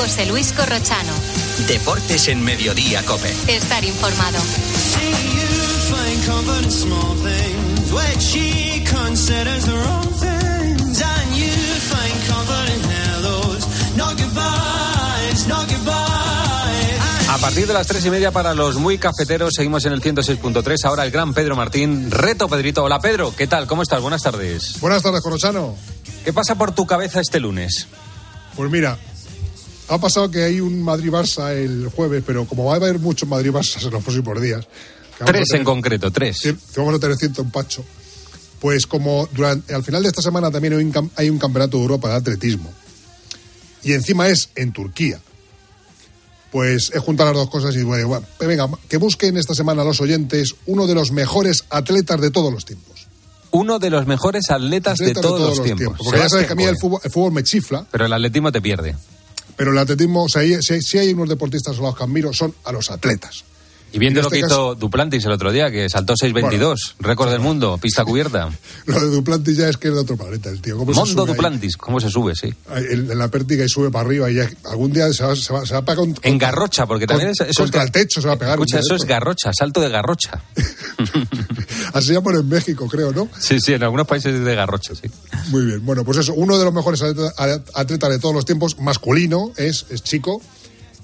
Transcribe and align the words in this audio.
José 0.00 0.24
Luis 0.24 0.54
Corrochano. 0.54 1.12
Deportes 1.68 2.28
en 2.28 2.42
Mediodía, 2.42 3.04
Cope. 3.04 3.30
Estar 3.48 3.84
informado. 3.84 4.38
A 17.28 17.38
partir 17.38 17.66
de 17.66 17.74
las 17.74 17.86
tres 17.86 18.06
y 18.06 18.10
media 18.10 18.30
para 18.30 18.54
los 18.54 18.76
muy 18.76 18.96
cafeteros, 18.96 19.52
seguimos 19.54 19.84
en 19.84 19.92
el 19.92 20.00
106.3. 20.00 20.84
Ahora 20.86 21.04
el 21.04 21.10
gran 21.10 21.34
Pedro 21.34 21.56
Martín. 21.56 22.10
Reto, 22.10 22.48
Pedrito. 22.48 22.84
Hola, 22.84 23.00
Pedro. 23.00 23.34
¿Qué 23.36 23.46
tal? 23.46 23.66
¿Cómo 23.66 23.82
estás? 23.82 24.00
Buenas 24.00 24.22
tardes. 24.22 24.80
Buenas 24.80 25.02
tardes, 25.02 25.20
Corrochano. 25.20 25.76
¿Qué 26.24 26.32
pasa 26.32 26.54
por 26.54 26.72
tu 26.72 26.86
cabeza 26.86 27.20
este 27.20 27.38
lunes? 27.38 27.86
Pues 28.56 28.70
mira, 28.70 28.98
ha 29.90 29.98
pasado 29.98 30.30
que 30.30 30.44
hay 30.44 30.60
un 30.60 30.82
Madrid-Barça 30.82 31.52
el 31.52 31.88
jueves, 31.88 32.22
pero 32.24 32.44
como 32.46 32.64
va 32.64 32.74
a 32.74 32.76
haber 32.76 32.98
muchos 33.00 33.28
Madrid-Barça 33.28 33.82
en 33.84 33.90
los 33.90 34.02
próximos 34.02 34.40
días. 34.40 34.66
Tres 35.24 35.50
en 35.52 35.64
concreto, 35.64 36.10
tres. 36.10 36.38
Vamos 36.76 36.94
a 36.94 36.98
tener 36.98 37.16
ciento 37.16 37.42
empacho. 37.42 37.84
Pues 38.60 38.86
como 38.86 39.28
durante, 39.32 39.74
al 39.74 39.82
final 39.82 40.02
de 40.02 40.08
esta 40.08 40.22
semana 40.22 40.50
también 40.50 40.74
hay 40.74 40.84
un, 40.84 41.10
hay 41.16 41.28
un 41.28 41.38
campeonato 41.38 41.76
de 41.76 41.82
Europa 41.82 42.08
de 42.08 42.14
atletismo. 42.14 42.72
Y 43.82 43.92
encima 43.92 44.28
es 44.28 44.50
en 44.54 44.72
Turquía. 44.72 45.20
Pues 46.52 46.90
he 46.94 46.98
juntado 46.98 47.30
las 47.30 47.38
dos 47.38 47.50
cosas 47.50 47.74
y 47.76 47.82
bueno, 47.82 48.22
venga, 48.38 48.68
que 48.88 48.96
busquen 48.96 49.36
esta 49.36 49.54
semana 49.54 49.84
los 49.84 50.00
oyentes 50.00 50.54
uno 50.66 50.86
de 50.86 50.94
los 50.94 51.12
mejores 51.12 51.64
atletas 51.70 52.20
de 52.20 52.30
todos 52.30 52.52
los 52.52 52.64
tiempos. 52.64 53.06
Uno 53.52 53.78
de 53.78 53.90
los 53.90 54.06
mejores 54.06 54.50
atletas, 54.50 54.98
de, 54.98 55.12
todos 55.12 55.40
los, 55.40 55.62
tiempos. 55.62 55.98
Porque 55.98 56.20
ya 56.20 56.28
sabes 56.28 56.46
que 56.46 56.52
a 56.52 56.56
mí 56.56 56.64
el 56.64 56.76
fútbol, 56.78 57.00
el 57.02 57.10
fútbol 57.10 57.32
me 57.32 57.42
chifla. 57.42 57.84
Pero 57.90 58.06
el 58.06 58.12
atletismo 58.12 58.52
te 58.52 58.62
pierde. 58.62 58.94
Pero 59.60 59.72
el 59.72 59.78
atletismo, 59.78 60.24
o 60.24 60.28
sea, 60.30 60.42
si, 60.62 60.96
hay 60.96 61.12
unos 61.12 61.28
deportistas 61.28 61.78
a 61.78 61.82
los 61.82 61.94
que 61.94 62.02
admiro, 62.02 62.32
son 62.32 62.54
a 62.64 62.72
los 62.72 62.90
atletas. 62.90 63.44
Y 63.92 63.98
viendo 63.98 64.20
lo 64.20 64.28
este 64.28 64.40
que 64.40 64.46
hizo 64.46 64.74
Duplantis 64.74 65.24
el 65.24 65.32
otro 65.32 65.50
día, 65.50 65.70
que 65.70 65.88
saltó 65.88 66.14
6.22, 66.14 66.94
récord 67.00 67.30
del 67.30 67.40
mundo, 67.40 67.78
pista 67.78 68.04
cubierta. 68.04 68.50
lo 68.86 69.00
de 69.00 69.06
Duplantis 69.08 69.56
ya 69.56 69.68
es 69.68 69.76
que 69.76 69.88
es 69.88 69.94
de 69.94 70.00
otro 70.00 70.16
planeta, 70.16 70.48
el 70.48 70.60
tío. 70.60 70.76
Mondo 70.84 71.26
Duplantis, 71.26 71.76
¿cómo 71.76 72.00
se 72.00 72.08
sube? 72.08 72.34
Sí. 72.34 72.54
En, 72.74 73.18
la 73.18 73.28
pértiga 73.28 73.64
y 73.64 73.68
sube 73.68 73.90
para 73.90 74.06
arriba 74.06 74.30
y 74.30 74.34
ya, 74.34 74.48
algún 74.64 74.92
día 74.92 75.12
se 75.12 75.24
va, 75.24 75.34
se 75.34 75.52
va, 75.52 75.66
se 75.66 75.74
va 75.74 75.80
a 75.80 75.84
pegar 75.84 76.06
En 76.22 76.38
garrocha, 76.38 76.86
porque 76.86 77.06
también 77.06 77.30
es, 77.30 77.40
eso 77.40 77.62
contra 77.62 77.82
el 77.82 77.90
techo 77.90 78.20
se 78.20 78.28
va 78.28 78.34
a 78.34 78.38
pegar. 78.38 78.54
Escucha, 78.54 78.78
eso 78.78 78.94
es 78.94 79.04
garrocha, 79.04 79.52
salto 79.52 79.80
de 79.80 79.88
garrocha. 79.88 80.40
Así 81.92 82.12
llaman 82.12 82.36
en 82.36 82.48
México, 82.48 82.86
creo, 82.86 83.12
¿no? 83.12 83.28
Sí, 83.38 83.58
sí, 83.60 83.72
en 83.72 83.82
algunos 83.82 84.06
países 84.06 84.44
de 84.44 84.54
garrocha, 84.54 84.94
sí. 84.94 85.10
Muy 85.48 85.64
bien, 85.64 85.84
bueno, 85.84 86.04
pues 86.04 86.18
eso, 86.18 86.34
uno 86.34 86.58
de 86.58 86.64
los 86.64 86.72
mejores 86.72 87.02
atletas 87.02 88.10
de 88.10 88.18
todos 88.18 88.34
los 88.34 88.44
tiempos, 88.44 88.78
masculino, 88.78 89.52
es, 89.56 89.86
es 89.90 90.02
chico 90.02 90.40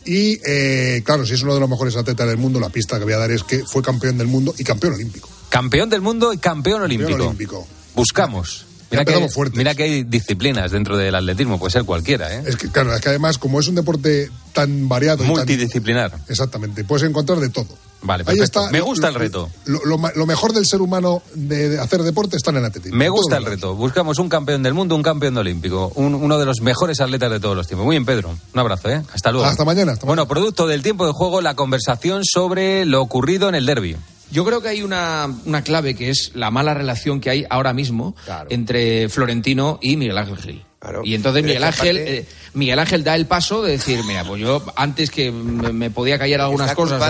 y 0.06 0.40
eh, 0.46 1.02
claro, 1.04 1.26
si 1.26 1.34
es 1.34 1.42
uno 1.42 1.54
de 1.54 1.60
los 1.60 1.68
mejores 1.68 1.96
atletas 1.96 2.28
del 2.28 2.38
mundo, 2.38 2.60
la 2.60 2.68
pista 2.68 2.98
que 2.98 3.04
voy 3.04 3.12
a 3.12 3.18
dar 3.18 3.30
es 3.30 3.42
que 3.42 3.64
fue 3.64 3.82
campeón 3.82 4.16
del 4.16 4.28
mundo 4.28 4.54
y 4.56 4.64
campeón 4.64 4.94
olímpico. 4.94 5.28
Campeón 5.48 5.90
del 5.90 6.00
mundo 6.00 6.32
y 6.32 6.38
campeón, 6.38 6.82
olímpico. 6.82 7.14
olímpico. 7.14 7.66
Buscamos. 7.94 8.66
Mira 8.90 9.04
que, 9.04 9.14
hay, 9.14 9.26
mira 9.54 9.74
que, 9.74 9.82
hay, 9.82 10.04
disciplinas 10.04 10.70
dentro 10.70 10.96
del 10.96 11.12
atletismo, 11.14 11.58
puede 11.58 11.72
ser 11.72 11.84
cualquiera. 11.84 12.32
¿eh? 12.32 12.44
Es 12.46 12.56
que, 12.56 12.70
claro, 12.70 12.94
es 12.94 13.00
que 13.00 13.08
además, 13.08 13.36
como 13.36 13.58
es 13.58 13.66
un 13.66 13.74
deporte 13.74 14.30
tan 14.52 14.88
variado. 14.88 15.24
Multidisciplinar. 15.24 16.12
exactamente, 16.28 16.84
puedes 16.84 17.08
encontrar 17.08 17.40
de 17.40 17.48
todo. 17.48 17.66
Vale, 18.02 18.24
perfecto. 18.24 18.60
Ahí 18.60 18.66
está, 18.66 18.72
Me 18.72 18.80
gusta 18.80 19.08
el 19.08 19.14
reto. 19.14 19.50
Lo, 19.64 20.26
mejor 20.26 20.52
del 20.52 20.66
ser 20.66 20.80
humano 20.80 21.22
de, 21.34 21.78
hacer 21.80 22.02
deporte 22.02 22.36
está 22.36 22.50
en 22.50 22.58
el 22.58 22.64
atletismo. 22.64 22.96
Me 22.96 23.08
gusta 23.08 23.36
el 23.36 23.44
reto. 23.44 23.74
Buscamos 23.74 24.18
un 24.18 24.28
campeón 24.28 24.62
del 24.62 24.74
mundo, 24.74 24.94
un 24.94 25.02
campeón 25.02 25.36
olímpico, 25.36 25.92
uno 25.96 26.38
de 26.38 26.44
los 26.44 26.60
mejores 26.60 27.00
atletas 27.00 27.30
de 27.30 27.40
todos 27.40 27.56
los 27.56 27.66
tiempos. 27.66 27.84
Muy 27.84 27.94
bien, 27.94 28.04
Pedro. 28.04 28.36
Un 28.52 28.60
abrazo, 28.60 28.90
¿eh? 28.90 29.02
Hasta 29.12 29.32
luego. 29.32 29.46
Hasta 29.46 29.64
mañana. 29.64 29.96
bueno, 30.02 30.28
producto 30.28 30.66
del 30.66 30.82
tiempo 30.82 31.06
de 31.06 31.12
juego, 31.12 31.40
la 31.40 31.54
conversación 31.54 32.22
sobre 32.24 32.84
lo 32.84 33.02
ocurrido 33.02 33.48
en 33.48 33.54
el 33.54 33.66
derby. 33.66 33.96
Yo 34.30 34.44
creo 34.44 34.60
que 34.60 34.68
hay 34.68 34.82
una, 34.82 35.28
una, 35.44 35.62
clave 35.62 35.94
que 35.94 36.10
es 36.10 36.32
la 36.34 36.50
mala 36.50 36.74
relación 36.74 37.20
que 37.20 37.30
hay 37.30 37.46
ahora 37.48 37.72
mismo 37.72 38.16
entre 38.48 39.08
Florentino 39.08 39.78
y 39.80 39.96
Miguel 39.96 40.18
Ángel 40.18 40.38
Gil. 40.38 40.64
Y 41.04 41.14
entonces 41.14 41.42
Miguel 41.42 41.64
Ángel, 41.64 41.98
eh, 41.98 42.26
Miguel 42.54 42.78
Ángel 42.78 43.04
da 43.04 43.14
el 43.14 43.26
paso 43.26 43.62
de 43.62 43.72
decir, 43.72 44.02
mira, 44.04 44.24
pues 44.24 44.40
yo 44.40 44.64
antes 44.76 45.10
que 45.10 45.30
me, 45.30 45.90
podía 45.90 46.18
callar 46.18 46.40
algunas 46.42 46.74
cosas. 46.74 47.00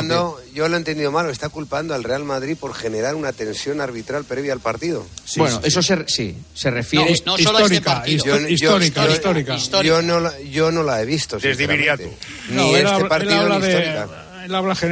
Yo 0.54 0.69
lo 0.69 0.75
he 0.75 0.78
entendido 0.78 1.12
mal, 1.12 1.28
está 1.31 1.48
culpando 1.48 1.94
al 1.94 2.03
Real 2.03 2.25
Madrid 2.25 2.56
por 2.59 2.75
generar 2.75 3.14
una 3.14 3.32
tensión 3.32 3.81
arbitral 3.81 4.25
previa 4.25 4.53
al 4.53 4.60
partido. 4.60 5.06
bueno, 5.37 5.60
eso 5.62 5.82
Se, 5.82 6.04
sí, 6.09 6.37
se 6.54 6.70
refiere. 6.70 7.14
No, 7.26 7.37
solo 7.37 7.60
histórica, 7.60 8.03
histórica, 8.06 9.09
histórica, 9.09 9.56
Yo 9.82 10.03
no, 10.03 10.38
yo 10.41 10.70
no 10.70 10.82
la 10.82 11.03
he 11.03 11.06
visto. 11.06 11.38
Desde 11.38 11.66
Viriato. 11.66 12.04
Ni 12.50 12.75
este 12.75 13.04
partido 13.04 13.48
ni 13.48 13.66
histórica. 13.66 14.08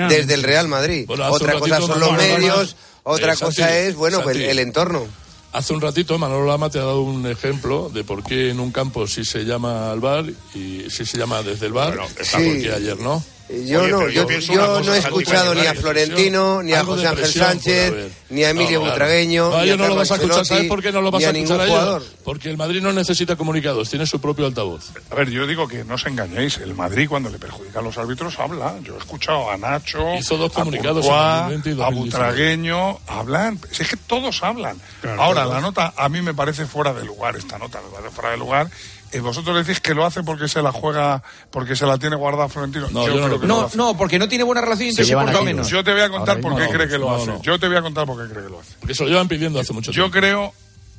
Desde 0.08 0.34
el 0.34 0.42
Real 0.42 0.68
Madrid. 0.68 1.08
otra 1.08 1.58
cosa 1.58 1.80
son 1.80 2.00
los 2.00 2.12
medios, 2.12 2.76
otra 3.02 3.36
cosa 3.36 3.76
es, 3.78 3.94
bueno, 3.94 4.22
pues 4.22 4.36
el 4.36 4.58
entorno. 4.58 5.06
Hace 5.54 5.72
un 5.72 5.81
ratito 5.81 6.19
Manolo 6.19 6.47
Lama 6.47 6.69
te 6.69 6.81
ha 6.81 6.82
dado 6.82 7.03
un 7.03 7.25
ejemplo 7.28 7.88
de 7.88 8.03
por 8.03 8.25
qué 8.25 8.50
en 8.50 8.59
un 8.59 8.72
campo 8.72 9.06
sí 9.06 9.25
se 9.25 9.44
llama 9.44 9.92
al 9.92 10.00
bar 10.00 10.25
y 10.53 10.91
sí 10.91 11.06
se 11.06 11.16
llama 11.16 11.44
desde 11.44 11.66
el 11.66 11.72
bar, 11.72 11.97
porque 11.97 12.72
ayer 12.75 12.98
no. 12.98 13.22
Yo 13.49 13.87
no, 13.88 14.09
yo, 14.09 14.25
no 14.25 14.94
he 14.94 14.99
escuchado 14.99 15.55
ni 15.55 15.66
a 15.66 15.75
Florentino, 15.75 16.62
ni 16.62 16.72
a 16.72 16.82
José 16.82 17.06
Ángel 17.06 17.27
Sánchez, 17.27 17.94
ni 18.31 18.43
a 18.43 18.50
Emilio 18.50 18.81
Butragueño. 18.81 19.50
No, 19.50 19.77
no 19.77 19.88
lo 19.88 19.97
vas 19.97 20.10
a 20.12 20.15
escuchar. 20.15 20.47
¿Sabes 20.47 20.65
por 20.66 20.82
qué 20.82 20.91
no 20.91 21.03
lo 21.03 21.10
vas 21.10 21.25
a, 21.25 21.31
escuchar 21.31 21.60
a 21.60 22.00
Porque 22.25 22.49
el 22.49 22.56
Madrid 22.56 22.81
no 22.81 22.93
necesita 22.93 23.37
comunicados, 23.37 23.91
tiene 23.91 24.06
su 24.06 24.19
propio 24.19 24.47
altavoz. 24.47 24.93
A 25.10 25.15
ver, 25.15 25.31
yo 25.31 25.47
digo 25.47 25.69
que 25.69 25.84
no 25.84 25.94
os 25.94 26.06
engañéis. 26.06 26.56
El 26.56 26.75
Madrid, 26.75 27.06
cuando 27.06 27.28
le 27.28 27.38
perjudica 27.38 27.81
a 27.81 27.82
los 27.82 27.99
árbitros, 27.99 28.38
habla. 28.38 28.77
Yo 28.82 28.94
he 28.94 28.99
escuchado 28.99 29.50
a 29.50 29.59
Nacho, 29.59 30.15
Hizo 30.15 30.38
dos 30.38 30.50
comunicados 30.50 31.06
a, 31.11 31.47
a 31.47 31.91
Butragueño, 31.91 32.99
hablan. 33.06 33.61
Es 33.71 33.88
que 33.88 33.97
todos 33.99 34.43
hablan. 34.43 34.81
Ahora, 35.19 35.44
la 35.44 35.61
nota 35.61 35.93
a 35.97 36.09
mí 36.09 36.22
me 36.22 36.32
parece 36.32 36.65
fuera 36.65 36.94
de 36.94 37.05
lugar, 37.05 37.37
esta 37.37 37.59
nota 37.59 37.81
me 37.82 37.91
parece 37.91 38.11
fuera 38.11 38.31
de 38.31 38.38
lugar 38.38 38.71
y 39.12 39.19
vosotros 39.19 39.66
decís 39.66 39.81
que 39.81 39.94
lo 39.94 40.04
hace 40.04 40.22
porque 40.22 40.48
se 40.48 40.62
la 40.62 40.72
juega, 40.72 41.22
porque 41.50 41.76
se 41.76 41.87
la 41.87 41.98
tiene 41.98 42.16
guardada 42.16 42.48
Florentino. 42.48 42.88
No, 42.91 43.06
no, 43.06 43.70
no, 43.75 43.97
porque 43.97 44.19
no 44.19 44.28
tiene 44.28 44.44
buena 44.44 44.60
relación 44.60 44.92
por 45.12 45.44
menos. 45.44 45.69
Yo 45.69 45.84
te 45.84 45.92
voy 45.92 46.03
a 46.03 46.10
contar 46.10 46.41
por 46.41 46.56
qué 46.56 46.69
cree 46.69 46.88
que 46.88 46.98
lo 46.98 47.14
hace. 47.14 47.32
Yo 47.43 47.59
te 47.59 47.69
voy 47.69 47.76
a 47.76 47.82
contar 47.82 48.06
por 48.06 48.20
qué 48.20 48.32
cree 48.32 48.44
que 48.44 48.50
lo 48.50 48.60
hace. 48.60 48.72
Porque 48.81 48.94
se 48.94 49.04
lo 49.04 49.10
llevan 49.10 49.28
pidiendo 49.28 49.60
hace 49.60 49.72
mucho 49.72 49.93
tiempo. 49.93 50.06
Yo 50.06 50.20
creo 50.20 50.53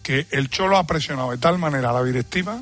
que 0.05 0.27
el 0.29 0.51
Cholo 0.51 0.77
ha 0.77 0.85
presionado 0.85 1.31
de 1.31 1.39
tal 1.39 1.57
manera 1.57 1.89
a 1.89 1.93
la 1.93 2.03
directiva 2.03 2.61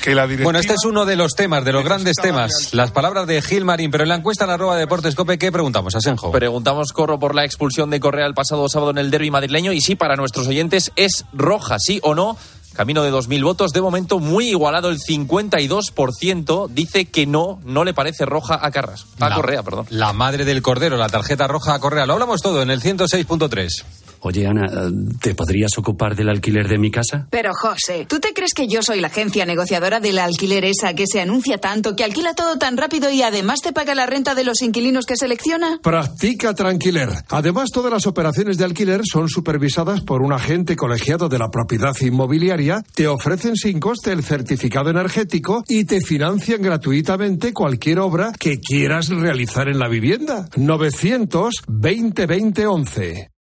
que 0.00 0.14
la 0.14 0.22
directiva... 0.22 0.44
Bueno, 0.44 0.60
este 0.60 0.74
es 0.74 0.84
uno 0.84 1.04
de 1.04 1.16
los 1.16 1.34
temas, 1.34 1.64
de 1.64 1.72
los 1.72 1.82
grandes 1.82 2.14
temas. 2.22 2.72
Las 2.72 2.92
palabras 2.92 3.26
de 3.26 3.42
Gil 3.42 3.64
Marín, 3.64 3.90
pero 3.90 4.04
en 4.04 4.08
la 4.08 4.14
encuesta 4.14 4.44
en 4.44 4.50
arroba 4.50 4.76
Deportes 4.76 5.16
Cope, 5.16 5.38
¿qué 5.38 5.50
preguntamos, 5.50 5.96
Asenjo? 5.96 6.30
Preguntamos, 6.30 6.92
Corro, 6.92 7.18
por 7.18 7.34
la 7.34 7.44
expulsión 7.44 7.90
de 7.90 7.98
Correa 7.98 8.26
el 8.26 8.34
pasado 8.34 8.68
sábado 8.68 8.92
en 8.92 8.98
el 8.98 9.10
derby 9.10 9.32
madrileño 9.32 9.72
y 9.72 9.80
sí, 9.80 9.96
para 9.96 10.14
nuestros 10.14 10.46
oyentes, 10.46 10.92
¿es 10.94 11.24
roja, 11.32 11.78
sí 11.80 11.98
o 12.04 12.14
no? 12.14 12.38
Camino 12.78 13.02
de 13.02 13.10
2.000 13.10 13.42
votos, 13.42 13.72
de 13.72 13.80
momento 13.80 14.20
muy 14.20 14.50
igualado, 14.50 14.88
el 14.88 15.00
52% 15.00 16.68
dice 16.68 17.06
que 17.06 17.26
no, 17.26 17.58
no 17.64 17.82
le 17.82 17.92
parece 17.92 18.24
roja 18.24 18.56
a 18.62 18.70
Carras. 18.70 19.04
A 19.18 19.34
Correa, 19.34 19.64
perdón. 19.64 19.86
La 19.90 20.12
madre 20.12 20.44
del 20.44 20.62
Cordero, 20.62 20.96
la 20.96 21.08
tarjeta 21.08 21.48
roja 21.48 21.74
a 21.74 21.80
Correa. 21.80 22.06
Lo 22.06 22.12
hablamos 22.12 22.40
todo 22.40 22.62
en 22.62 22.70
el 22.70 22.80
106.3. 22.80 23.84
Oye, 24.20 24.46
Ana, 24.46 24.90
¿te 25.20 25.34
podrías 25.34 25.76
ocupar 25.78 26.16
del 26.16 26.28
alquiler 26.28 26.68
de 26.68 26.78
mi 26.78 26.90
casa? 26.90 27.26
Pero, 27.30 27.52
José, 27.54 28.06
¿tú 28.08 28.20
te 28.20 28.32
crees 28.32 28.54
que 28.54 28.66
yo 28.66 28.82
soy 28.82 29.00
la 29.00 29.08
agencia 29.08 29.46
negociadora 29.46 30.00
del 30.00 30.18
alquiler 30.18 30.64
esa 30.64 30.94
que 30.94 31.06
se 31.06 31.20
anuncia 31.20 31.58
tanto, 31.58 31.96
que 31.96 32.04
alquila 32.04 32.34
todo 32.34 32.58
tan 32.58 32.76
rápido 32.76 33.10
y 33.10 33.22
además 33.22 33.60
te 33.60 33.72
paga 33.72 33.94
la 33.94 34.06
renta 34.06 34.34
de 34.34 34.44
los 34.44 34.62
inquilinos 34.62 35.06
que 35.06 35.16
selecciona? 35.16 35.78
Practica 35.82 36.54
Tranquiler. 36.54 37.08
Además, 37.28 37.70
todas 37.72 37.92
las 37.92 38.06
operaciones 38.06 38.58
de 38.58 38.64
alquiler 38.64 39.02
son 39.04 39.28
supervisadas 39.28 40.00
por 40.02 40.22
un 40.22 40.32
agente 40.32 40.76
colegiado 40.76 41.28
de 41.28 41.38
la 41.38 41.50
propiedad 41.50 41.94
inmobiliaria, 42.00 42.82
te 42.94 43.08
ofrecen 43.08 43.56
sin 43.56 43.80
coste 43.80 44.12
el 44.12 44.22
certificado 44.22 44.90
energético 44.90 45.64
y 45.68 45.84
te 45.84 46.00
financian 46.00 46.62
gratuitamente 46.62 47.52
cualquier 47.52 47.98
obra 48.00 48.32
que 48.38 48.58
quieras 48.60 49.08
realizar 49.08 49.68
en 49.68 49.78
la 49.78 49.88
vivienda. 49.88 50.48
920 50.56 52.26
20 52.26 52.66
11. 52.66 53.37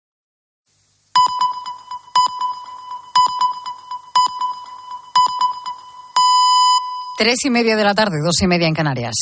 Tres 7.24 7.42
y 7.46 7.48
media 7.48 7.74
de 7.74 7.84
la 7.84 7.94
tarde, 7.94 8.18
dos 8.22 8.34
y 8.42 8.46
media 8.46 8.68
en 8.68 8.74
Canarias. 8.74 9.14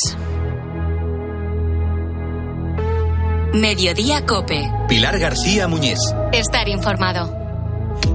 Mediodía 3.53 4.25
Cope. 4.25 4.69
Pilar 4.89 5.17
García 5.17 5.69
Muñiz. 5.69 5.99
Estar 6.33 6.67
informado. 6.67 7.42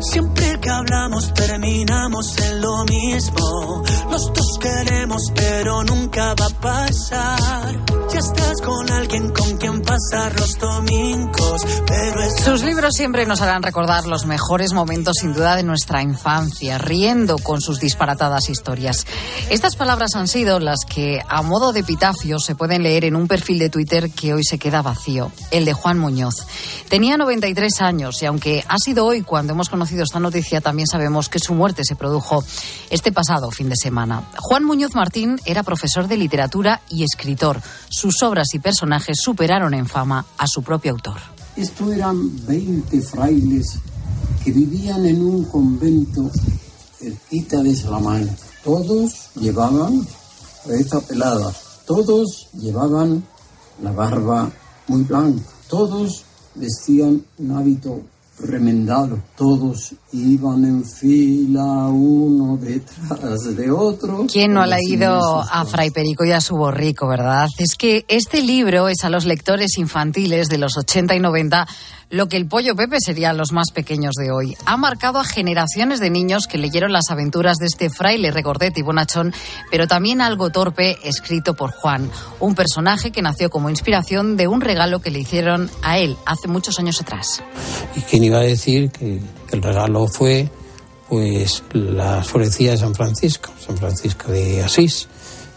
Siempre 0.01 0.61
que 0.61 0.71
hablamos 0.71 1.35
terminamos 1.35 2.39
en 2.39 2.61
lo 2.61 2.85
mismo. 2.85 3.83
Los 4.11 4.33
dos 4.33 4.59
queremos, 4.61 5.23
pero 5.35 5.83
nunca 5.83 6.35
va 6.35 6.47
a 6.47 6.61
pasar. 6.61 7.85
Ya 8.13 8.19
estás 8.21 8.61
con 8.63 8.91
alguien 8.91 9.33
con 9.33 9.57
quien 9.57 9.83
pasar 9.83 10.39
los 10.39 10.55
domingos, 10.59 11.63
pero 11.87 12.31
Sus 12.45 12.63
libros 12.63 12.95
siempre 12.95 13.27
nos 13.27 13.41
harán 13.41 13.63
recordar 13.63 14.07
los 14.07 14.25
mejores 14.25 14.73
momentos, 14.73 15.17
sin 15.21 15.35
duda, 15.35 15.57
de 15.57 15.63
nuestra 15.63 16.01
infancia, 16.01 16.79
riendo 16.79 17.39
con 17.39 17.61
sus 17.61 17.81
disparatadas 17.81 18.49
historias. 18.49 19.05
Estas 19.51 19.77
palabras 19.77 20.15
han 20.15 20.29
sido 20.29 20.61
las 20.61 20.85
que, 20.89 21.21
a 21.29 21.43
modo 21.43 21.73
de 21.73 21.81
epitafio, 21.81 22.39
se 22.39 22.55
pueden 22.55 22.83
leer 22.83 23.05
en 23.05 23.17
un 23.17 23.27
perfil 23.27 23.59
de 23.59 23.69
Twitter 23.69 24.11
que 24.11 24.33
hoy 24.33 24.45
se 24.45 24.59
queda 24.59 24.81
vacío, 24.81 25.33
el 25.51 25.65
de 25.65 25.73
Juan 25.73 25.99
Muñoz. 25.99 26.47
Tenía 26.89 27.17
93 27.17 27.81
años 27.81 28.23
y 28.23 28.27
aunque 28.27 28.65
ha 28.69 28.79
sido 28.79 29.05
hoy 29.05 29.23
cuando 29.23 29.53
hemos 29.53 29.69
conocido 29.69 29.78
esta 29.83 30.21
noticia, 30.21 30.61
también 30.61 30.87
sabemos 30.87 31.29
que 31.29 31.39
su 31.39 31.55
muerte 31.55 31.83
se 31.85 31.97
produjo 31.97 32.45
este 32.91 33.13
pasado 33.13 33.51
fin 33.51 33.69
de 33.69 33.77
semana. 33.77 34.29
Juan 34.39 34.65
Muñoz 34.65 34.95
Martín 34.95 35.41
era 35.45 35.63
profesor 35.63 36.09
de 36.09 36.17
literatura 36.17 36.83
y 36.89 37.05
escritor. 37.05 37.61
Sus 37.89 38.23
obras 38.23 38.49
y 38.55 38.59
personajes 38.59 39.19
superaron 39.21 39.75
en 39.75 39.87
fama 39.87 40.25
a 40.37 40.47
su 40.47 40.63
propio 40.63 40.93
autor. 40.93 41.19
Estos 41.57 41.93
eran 41.93 42.47
20 42.47 43.01
frailes 43.03 43.79
que 44.45 44.53
vivían 44.53 45.07
en 45.07 45.23
un 45.23 45.45
convento 45.45 46.31
cerquita 46.99 47.63
de 47.63 47.75
Salamanca. 47.75 48.33
Todos 48.63 49.31
llevaban 49.35 50.07
cabeza 50.65 51.01
pelada, 51.01 51.53
todos 51.87 52.49
llevaban 52.53 53.25
la 53.83 53.93
barba 53.93 54.51
muy 54.87 55.03
blanca, 55.03 55.43
todos 55.69 56.25
vestían 56.55 57.25
un 57.39 57.53
hábito 57.53 58.03
remendado. 58.41 59.19
Todos 59.37 59.95
iban 60.13 60.65
en 60.65 60.85
fila 60.85 61.89
uno 61.89 62.57
detrás 62.57 63.57
de 63.57 63.71
otro. 63.71 64.27
¿Quién 64.31 64.53
no 64.53 64.63
ha 64.63 64.67
leído 64.67 65.41
a 65.41 65.65
Fray 65.65 65.91
Perico 65.91 66.25
y 66.25 66.33
a 66.33 66.41
su 66.41 66.57
borrico, 66.57 67.07
verdad? 67.09 67.49
Es 67.59 67.77
que 67.77 68.05
este 68.09 68.43
libro 68.43 68.89
es 68.89 69.05
a 69.05 69.11
los 69.11 69.25
lectores 69.25 69.79
infantiles 69.79 70.49
de 70.49 70.59
los 70.59 70.77
80 70.77 71.15
y 71.15 71.21
90 71.21 71.67
lo 72.11 72.29
que 72.29 72.37
el 72.37 72.47
pollo 72.47 72.75
Pepe 72.75 72.97
serían 73.05 73.37
los 73.37 73.53
más 73.53 73.71
pequeños 73.73 74.15
de 74.15 74.31
hoy. 74.31 74.57
Ha 74.65 74.77
marcado 74.77 75.19
a 75.19 75.25
generaciones 75.25 76.01
de 76.01 76.11
niños 76.11 76.47
que 76.47 76.59
leyeron 76.59 76.93
las 76.93 77.11
aventuras 77.11 77.59
de 77.59 77.67
este 77.67 77.91
fraile 77.91 78.31
regordete 78.31 78.81
y 78.81 78.83
bonachón, 78.83 79.35
pero 79.71 79.87
también 79.87 80.21
algo 80.21 80.51
torpe 80.51 80.97
escrito 81.05 81.55
por 81.55 81.71
Juan, 81.71 82.11
un 82.41 82.55
personaje 82.55 83.11
que 83.11 83.23
nació 83.23 83.51
como 83.51 83.71
inspiración 83.71 84.37
de 84.37 84.49
un 84.49 84.61
regalo 84.61 85.01
que 85.01 85.11
le 85.11 85.21
hicieron 85.21 85.71
a 85.83 85.99
él 85.99 86.17
hace 86.25 86.49
muchos 86.49 86.79
años 86.79 87.01
atrás. 87.01 87.43
¿Y 87.95 88.01
quién 88.01 88.25
iba 88.25 88.39
a 88.39 88.43
decir 88.43 88.91
que 88.91 89.21
el 89.51 89.63
regalo 89.63 90.07
fue 90.09 90.49
pues 91.09 91.63
la 91.73 92.23
florecilla 92.23 92.73
de 92.73 92.79
San 92.79 92.95
Francisco, 92.95 93.51
San 93.65 93.77
Francisco 93.77 94.33
de 94.33 94.63
Asís? 94.63 95.09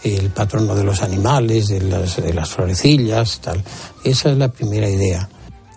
el 0.04 0.32
patrono 0.32 0.74
de 0.74 0.84
los 0.84 1.04
animales, 1.04 1.68
de 1.68 1.80
las, 1.82 2.16
de 2.16 2.34
las 2.34 2.50
florecillas, 2.50 3.40
tal. 3.40 3.64
Esa 4.04 4.32
es 4.32 4.38
la 4.38 4.52
primera 4.52 4.90
idea. 4.90 5.30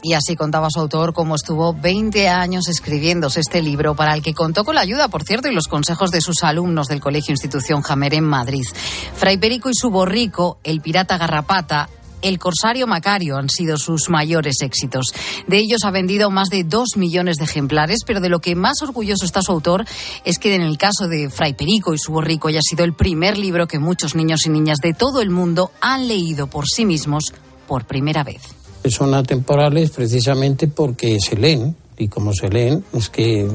Y 0.04 0.12
así 0.12 0.36
contaba 0.36 0.68
su 0.70 0.80
autor 0.80 1.14
cómo 1.14 1.34
estuvo 1.34 1.72
20 1.72 2.28
años 2.28 2.68
escribiéndose 2.68 3.40
este 3.40 3.62
libro, 3.62 3.96
para 3.96 4.12
el 4.12 4.22
que 4.22 4.34
contó 4.34 4.62
con 4.62 4.74
la 4.74 4.82
ayuda, 4.82 5.08
por 5.08 5.22
cierto, 5.22 5.48
y 5.48 5.54
los 5.54 5.66
consejos 5.66 6.10
de 6.10 6.20
sus 6.20 6.44
alumnos 6.44 6.88
del 6.88 7.00
Colegio 7.00 7.32
Institución 7.32 7.80
Jamer 7.80 8.12
en 8.12 8.24
Madrid. 8.24 8.66
Fray 9.14 9.38
Perico 9.38 9.70
y 9.70 9.74
su 9.74 9.88
borrico, 9.88 10.58
el 10.62 10.82
pirata 10.82 11.16
Garrapata, 11.16 11.88
el 12.20 12.38
Corsario 12.38 12.86
Macario 12.86 13.38
han 13.38 13.48
sido 13.48 13.78
sus 13.78 14.10
mayores 14.10 14.60
éxitos. 14.60 15.14
De 15.46 15.56
ellos 15.56 15.84
ha 15.84 15.90
vendido 15.90 16.30
más 16.30 16.50
de 16.50 16.64
dos 16.64 16.98
millones 16.98 17.38
de 17.38 17.44
ejemplares, 17.44 18.00
pero 18.06 18.20
de 18.20 18.28
lo 18.28 18.40
que 18.40 18.54
más 18.54 18.82
orgulloso 18.82 19.24
está 19.24 19.40
su 19.40 19.52
autor 19.52 19.86
es 20.26 20.38
que 20.38 20.54
en 20.54 20.60
el 20.60 20.76
caso 20.76 21.08
de 21.08 21.30
Fray 21.30 21.54
Perico 21.54 21.94
y 21.94 21.98
su 21.98 22.12
borrico 22.12 22.48
haya 22.48 22.60
sido 22.62 22.84
el 22.84 22.92
primer 22.92 23.38
libro 23.38 23.66
que 23.66 23.78
muchos 23.78 24.14
niños 24.14 24.44
y 24.44 24.50
niñas 24.50 24.80
de 24.82 24.92
todo 24.92 25.22
el 25.22 25.30
mundo 25.30 25.70
han 25.80 26.08
leído 26.08 26.46
por 26.46 26.66
sí 26.68 26.84
mismos 26.84 27.32
por 27.66 27.86
primera 27.86 28.22
vez 28.22 28.63
son 28.90 29.14
atemporales 29.14 29.90
precisamente 29.90 30.68
porque 30.68 31.18
se 31.20 31.36
leen 31.36 31.76
y 31.96 32.08
como 32.08 32.32
se 32.32 32.48
leen 32.48 32.84
es 32.92 33.08
que 33.08 33.48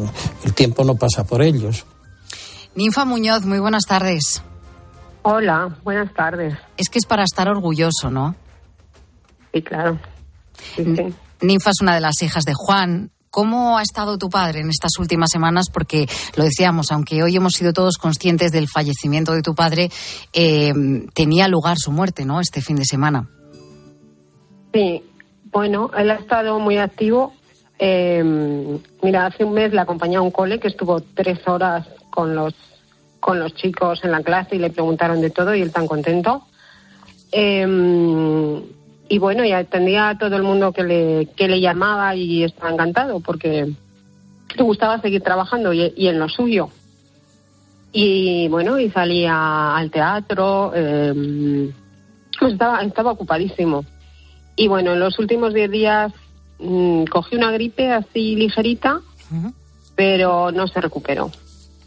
el 0.43 0.53
tiempo 0.53 0.83
no 0.83 0.95
pasa 0.95 1.23
por 1.23 1.41
ellos. 1.41 1.85
Ninfa 2.75 3.05
Muñoz, 3.05 3.45
muy 3.45 3.59
buenas 3.59 3.83
tardes. 3.83 4.41
Hola, 5.23 5.77
buenas 5.83 6.13
tardes. 6.13 6.55
Es 6.77 6.89
que 6.89 6.99
es 6.99 7.05
para 7.05 7.23
estar 7.23 7.49
orgulloso, 7.49 8.09
¿no? 8.09 8.35
Sí, 9.53 9.61
claro. 9.61 9.99
Ninfa 11.41 11.71
es 11.71 11.81
una 11.81 11.95
de 11.95 12.01
las 12.01 12.21
hijas 12.21 12.45
de 12.45 12.53
Juan. 12.55 13.11
¿Cómo 13.29 13.77
ha 13.77 13.83
estado 13.83 14.17
tu 14.17 14.29
padre 14.29 14.61
en 14.61 14.69
estas 14.69 14.97
últimas 14.97 15.29
semanas? 15.29 15.67
Porque 15.71 16.07
lo 16.35 16.43
decíamos, 16.43 16.91
aunque 16.91 17.21
hoy 17.21 17.35
hemos 17.35 17.53
sido 17.53 17.73
todos 17.73 17.97
conscientes 17.97 18.51
del 18.51 18.67
fallecimiento 18.67 19.33
de 19.33 19.43
tu 19.43 19.53
padre, 19.53 19.91
eh, 20.33 20.73
tenía 21.13 21.47
lugar 21.47 21.77
su 21.77 21.91
muerte, 21.91 22.25
¿no? 22.25 22.39
Este 22.41 22.61
fin 22.61 22.77
de 22.77 22.85
semana. 22.85 23.29
Sí, 24.73 25.03
bueno, 25.51 25.91
él 25.97 26.11
ha 26.11 26.15
estado 26.15 26.59
muy 26.59 26.77
activo. 26.77 27.33
Eh, 27.77 28.23
mira, 29.01 29.25
hace 29.25 29.43
un 29.43 29.53
mes 29.53 29.73
le 29.73 29.79
acompañé 29.79 30.17
a 30.17 30.21
un 30.21 30.31
cole 30.31 30.59
que 30.59 30.67
estuvo 30.67 31.01
tres 31.01 31.39
horas 31.47 31.87
con 32.09 32.35
los 32.35 32.53
con 33.19 33.39
los 33.39 33.53
chicos 33.53 33.99
en 34.03 34.11
la 34.11 34.23
clase 34.23 34.55
y 34.55 34.59
le 34.59 34.69
preguntaron 34.69 35.19
de 35.19 35.29
todo 35.29 35.53
y 35.53 35.61
él 35.61 35.73
tan 35.73 35.87
contento. 35.87 36.43
Eh, 37.31 38.61
y 39.09 39.17
bueno, 39.17 39.43
y 39.43 39.51
atendía 39.51 40.09
a 40.09 40.17
todo 40.17 40.35
el 40.35 40.43
mundo 40.43 40.71
que 40.71 40.83
le, 40.83 41.25
que 41.35 41.47
le 41.47 41.59
llamaba 41.59 42.15
y 42.15 42.43
estaba 42.43 42.71
encantado 42.71 43.19
porque 43.19 43.67
le 44.55 44.63
gustaba 44.63 45.01
seguir 45.01 45.21
trabajando 45.21 45.73
y, 45.73 45.91
en 46.07 46.19
lo 46.19 46.29
suyo. 46.29 46.69
Y 47.91 48.47
bueno, 48.49 48.79
y 48.79 48.91
salía 48.91 49.75
al 49.75 49.89
teatro, 49.89 50.71
eh, 50.75 51.71
pues 52.39 52.53
estaba, 52.53 52.81
estaba 52.83 53.11
ocupadísimo. 53.11 53.83
Y 54.59 54.67
bueno, 54.67 54.91
en 54.91 54.99
los 54.99 55.17
últimos 55.19 55.53
10 55.53 55.71
días 55.71 56.11
mm, 56.59 57.05
cogí 57.05 57.37
una 57.37 57.49
gripe 57.49 57.93
así 57.93 58.35
ligerita, 58.35 58.99
pero 59.95 60.51
no 60.51 60.67
se 60.67 60.81
recuperó. 60.81 61.31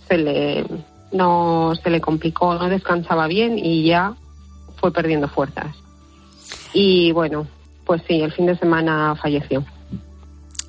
Se 0.09 0.17
le, 0.17 0.65
no 1.13 1.75
se 1.83 1.91
le 1.91 2.01
complicó, 2.01 2.55
no 2.55 2.71
descansaba 2.71 3.27
bien 3.27 3.59
y 3.59 3.85
ya 3.85 4.15
fue 4.77 4.91
perdiendo 4.91 5.29
fuerzas. 5.29 5.77
Y 6.73 7.13
bueno, 7.13 7.47
pues 7.85 8.01
sí, 8.09 8.23
el 8.23 8.33
fin 8.33 8.47
de 8.47 8.57
semana 8.57 9.17
falleció. 9.17 9.63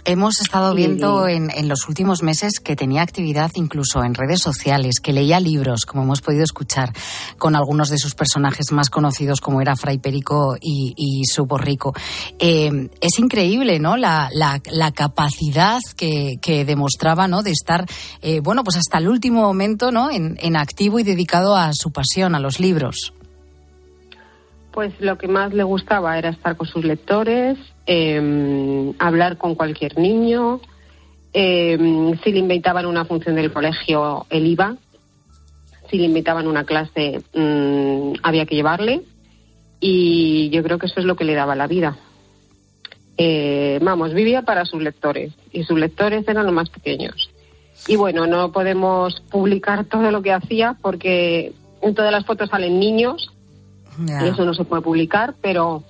Hemos 0.06 0.42
estado 0.42 0.76
viendo 0.76 1.30
en, 1.30 1.50
los 1.70 1.88
últimos 1.88 2.24
meses 2.24 2.60
que 2.60 2.76
tenía 2.76 3.02
actividad 3.02 3.52
incluso 3.56 4.04
en 4.04 4.14
redes 4.14 4.42
sociales, 4.42 5.00
que 5.02 5.14
leía 5.14 5.40
libros, 5.40 5.86
como 5.86 6.04
hemos 6.04 6.22
podido 6.22 6.44
escuchar, 6.44 6.92
con 7.38 7.56
algunos 7.56 7.90
de 7.90 7.98
sus 7.98 8.14
personajes 8.14 8.74
más 8.74 8.90
conocidos, 8.90 9.40
como 9.40 9.62
era 9.62 9.78
Fray 9.78 10.00
Perico 10.00 10.58
y, 10.60 11.24
su 11.26 11.46
borrico. 11.46 11.94
Eh, 12.38 12.90
es 13.00 13.20
increíble, 13.20 13.80
¿no? 13.80 13.96
La, 13.96 14.30
capacidad 14.94 15.80
que, 15.96 16.66
demostraba, 16.66 17.30
¿no? 17.30 17.42
De 17.42 17.52
estar, 17.52 17.86
eh, 18.22 18.42
bueno, 18.42 18.64
pues 18.66 18.76
hasta 18.76 18.98
el 18.98 19.08
último 19.08 19.42
momento, 19.42 19.92
¿no? 19.92 20.10
en 20.12 20.56
activo 20.56 21.00
y 21.00 21.04
dedicado 21.04 21.56
a 21.56 21.72
su 21.74 21.92
pasión, 21.92 22.36
a 22.36 22.40
los 22.40 22.60
libros. 22.60 23.14
Pues 24.74 24.94
lo 25.00 25.18
que 25.20 25.28
más 25.28 25.54
le 25.54 25.64
gustaba 25.64 26.18
era 26.18 26.30
estar 26.30 26.58
con 26.58 26.68
sus 26.68 26.84
lectores, 26.84 27.58
em, 27.86 28.94
hablar 29.00 29.38
con 29.38 29.56
cualquier 29.56 29.98
niño. 29.98 30.60
Em, 31.34 32.18
si 32.24 32.32
le 32.32 32.40
invitaban 32.40 32.86
a 32.86 32.88
una 32.88 33.06
función 33.06 33.36
del 33.36 33.52
colegio, 33.52 34.26
él 34.30 34.48
iba. 34.48 34.76
Si 35.90 35.98
le 35.98 36.06
invitaban 36.06 36.46
a 36.46 36.50
una 36.50 36.64
clase, 36.64 37.22
mm, 37.34 38.14
había 38.24 38.46
que 38.46 38.56
llevarle. 38.56 39.02
Y 39.80 40.50
yo 40.50 40.64
creo 40.64 40.78
que 40.78 40.86
eso 40.86 41.00
es 41.00 41.06
lo 41.06 41.16
que 41.16 41.26
le 41.26 41.34
daba 41.34 41.56
la 41.56 41.68
vida. 41.68 41.98
Eh, 43.18 43.80
vamos, 43.82 44.14
vivía 44.14 44.42
para 44.42 44.66
sus 44.66 44.82
lectores 44.82 45.34
y 45.52 45.64
sus 45.64 45.78
lectores 45.78 46.28
eran 46.28 46.46
los 46.46 46.54
más 46.54 46.70
pequeños. 46.70 47.30
Y 47.88 47.96
bueno, 47.96 48.26
no 48.28 48.52
podemos 48.52 49.22
publicar 49.30 49.86
todo 49.86 50.10
lo 50.10 50.22
que 50.22 50.32
hacía 50.32 50.78
porque 50.82 51.54
en 51.82 51.94
todas 51.94 52.12
las 52.12 52.26
fotos 52.26 52.50
salen 52.50 52.80
niños 52.80 53.32
y 54.00 54.28
eso 54.28 54.46
no 54.46 54.54
se 54.54 54.64
puede 54.64 54.82
publicar, 54.82 55.36
pero 55.42 55.84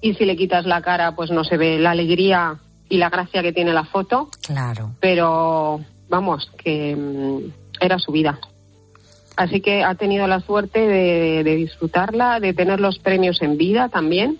y 0.00 0.14
si 0.14 0.24
le 0.24 0.36
quitas 0.36 0.66
la 0.66 0.82
cara, 0.82 1.12
pues 1.12 1.30
no 1.30 1.44
se 1.44 1.56
ve 1.56 1.78
la 1.78 1.90
alegría 1.90 2.56
y 2.88 2.98
la 2.98 3.10
gracia 3.10 3.42
que 3.42 3.52
tiene 3.52 3.72
la 3.72 3.84
foto. 3.84 4.28
Claro. 4.42 4.92
Pero 5.00 5.80
vamos, 6.08 6.50
que 6.62 6.96
mm, 6.96 7.52
era 7.80 7.98
su 7.98 8.12
vida. 8.12 8.38
Así 9.36 9.60
que 9.60 9.84
ha 9.84 9.94
tenido 9.94 10.26
la 10.26 10.40
suerte 10.40 10.80
de, 10.80 11.54
disfrutarla, 11.54 12.40
de 12.40 12.52
tener 12.52 12.80
los 12.80 12.98
premios 12.98 13.40
en 13.40 13.56
vida 13.56 13.88
también 13.88 14.38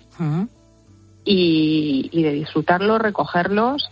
y, 1.25 2.21
de 2.21 2.33
disfrutarlos, 2.33 3.01
recogerlos 3.01 3.89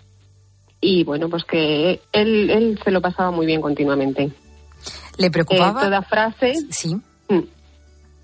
y 0.81 1.03
bueno, 1.03 1.27
pues 1.29 1.43
que 1.45 2.01
él, 2.11 2.49
él 2.49 2.79
se 2.83 2.91
lo 2.91 3.01
pasaba 3.01 3.31
muy 3.31 3.45
bien 3.47 3.59
continuamente. 3.59 4.31
¿Le 5.17 5.31
preocupaba? 5.31 5.81
Eh, 5.81 5.85
toda 5.85 6.01
frase. 6.03 6.53
Sí 6.69 6.95
Mm. 7.29 7.43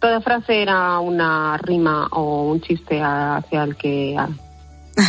Toda 0.06 0.22
frase 0.22 0.62
era 0.62 1.00
una 1.00 1.58
rima 1.58 2.06
o 2.12 2.52
un 2.52 2.62
chiste 2.62 3.02
hacia 3.02 3.64
el 3.64 3.76
que 3.76 4.16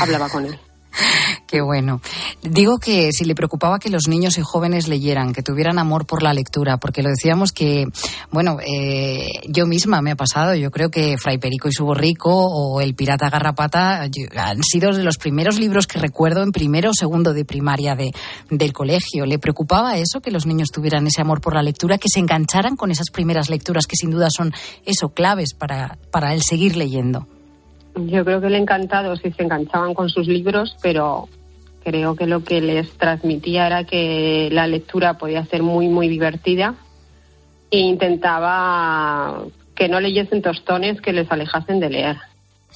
hablaba 0.01 0.31
con 0.31 0.47
él. 0.47 0.59
Qué 1.47 1.61
bueno. 1.61 2.01
Digo 2.43 2.79
que 2.79 3.13
si 3.13 3.25
le 3.25 3.37
preocupaba 3.37 3.79
que 3.79 3.89
los 3.89 4.09
niños 4.09 4.37
y 4.37 4.43
jóvenes 4.43 4.89
leyeran, 4.89 5.33
que 5.33 5.43
tuvieran 5.43 5.79
amor 5.79 6.05
por 6.05 6.25
la 6.25 6.35
lectura, 6.35 6.79
porque 6.79 7.05
lo 7.05 7.09
decíamos 7.09 7.53
que, 7.53 7.87
bueno, 8.33 8.59
eh, 8.67 9.29
yo 9.47 9.67
misma 9.67 10.03
me 10.03 10.11
ha 10.11 10.17
pasado, 10.17 10.57
yo 10.57 10.73
creo 10.73 10.91
que 10.91 11.17
Fray 11.19 11.39
Perico 11.39 11.69
y 11.69 11.73
su 11.73 11.85
borrico 11.85 12.31
o 12.33 12.81
El 12.81 12.97
pirata 12.97 13.31
garrapata 13.31 14.03
han 14.03 14.63
sido 14.65 14.93
de 14.93 15.05
los 15.05 15.19
primeros 15.19 15.61
libros 15.61 15.87
que 15.87 16.01
recuerdo 16.01 16.43
en 16.43 16.51
primero 16.51 16.91
o 16.91 16.95
segundo 16.95 17.33
de 17.33 17.45
primaria 17.45 17.95
de, 17.95 18.11
del 18.51 18.73
colegio. 18.73 19.25
¿Le 19.25 19.39
preocupaba 19.39 19.99
eso, 19.99 20.21
que 20.21 20.33
los 20.33 20.47
niños 20.47 20.71
tuvieran 20.73 21.07
ese 21.07 21.21
amor 21.21 21.41
por 21.41 21.55
la 21.55 21.63
lectura, 21.63 21.99
que 21.99 22.09
se 22.09 22.19
engancharan 22.19 22.75
con 22.75 22.91
esas 22.91 23.11
primeras 23.11 23.51
lecturas 23.51 23.87
que 23.87 23.97
sin 23.97 24.11
duda 24.11 24.31
son 24.31 24.53
eso, 24.85 25.11
claves 25.11 25.55
para, 25.55 25.97
para 26.11 26.35
el 26.35 26.43
seguir 26.43 26.77
leyendo? 26.77 27.29
Yo 27.97 28.25
creo 28.25 28.41
que 28.43 28.51
le 28.51 28.59
encantado 28.59 29.17
si 29.17 29.33
se 29.33 29.43
enganchaban 29.43 29.95
con 29.95 30.11
sus 30.11 30.29
libros, 30.29 30.77
pero 30.83 31.29
creo 31.83 32.15
que 32.15 32.27
lo 32.27 32.45
que 32.45 32.61
les 32.61 32.91
transmitía 32.99 33.67
era 33.67 33.85
que 33.85 34.51
la 34.53 34.67
lectura 34.67 35.15
podía 35.15 35.45
ser 35.47 35.63
muy, 35.63 35.89
muy 35.89 36.09
divertida 36.09 36.75
e 37.71 37.79
intentaba 37.79 39.45
que 39.75 39.89
no 39.89 40.01
leyesen 40.01 40.43
tostones 40.43 41.01
que 41.01 41.13
les 41.13 41.31
alejasen 41.31 41.81
de 41.81 41.91
leer. 41.91 42.17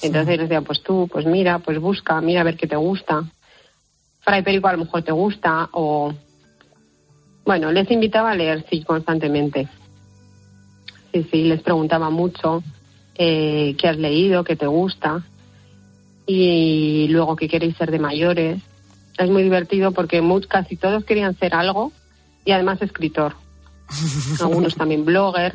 Entonces 0.01 0.37
les 0.37 0.49
decía, 0.49 0.61
pues 0.61 0.81
tú, 0.81 1.07
pues 1.11 1.27
mira, 1.27 1.59
pues 1.59 1.79
busca, 1.79 2.19
mira 2.19 2.41
a 2.41 2.45
ver 2.45 2.57
qué 2.57 2.65
te 2.65 2.75
gusta. 2.75 3.23
Fray 4.21 4.41
Perico 4.41 4.67
a 4.67 4.73
lo 4.73 4.85
mejor 4.85 5.03
te 5.03 5.11
gusta 5.11 5.69
o... 5.71 6.13
Bueno, 7.45 7.71
les 7.71 7.89
invitaba 7.91 8.31
a 8.31 8.35
leer, 8.35 8.65
sí, 8.69 8.83
constantemente. 8.83 9.67
Sí, 11.11 11.27
sí, 11.29 11.43
les 11.43 11.61
preguntaba 11.61 12.09
mucho 12.09 12.63
eh, 13.23 13.75
qué 13.77 13.87
has 13.87 13.97
leído, 13.97 14.43
qué 14.43 14.55
te 14.55 14.65
gusta 14.65 15.21
y 16.25 17.07
luego 17.09 17.35
qué 17.35 17.47
queréis 17.47 17.77
ser 17.77 17.91
de 17.91 17.99
mayores. 17.99 18.59
Es 19.15 19.29
muy 19.29 19.43
divertido 19.43 19.91
porque 19.91 20.23
casi 20.49 20.75
todos 20.75 21.05
querían 21.05 21.37
ser 21.37 21.53
algo 21.53 21.91
y 22.45 22.51
además 22.51 22.81
escritor. 22.81 23.35
Algunos 24.41 24.73
también 24.73 25.05
blogger. 25.05 25.53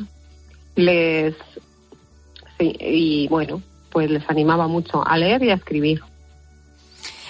Les 0.77 1.35
sí, 2.57 2.73
y 2.79 3.27
bueno, 3.27 3.61
pues 3.91 4.09
les 4.09 4.29
animaba 4.29 4.67
mucho 4.67 5.05
a 5.05 5.17
leer 5.17 5.43
y 5.43 5.49
a 5.49 5.55
escribir. 5.55 6.01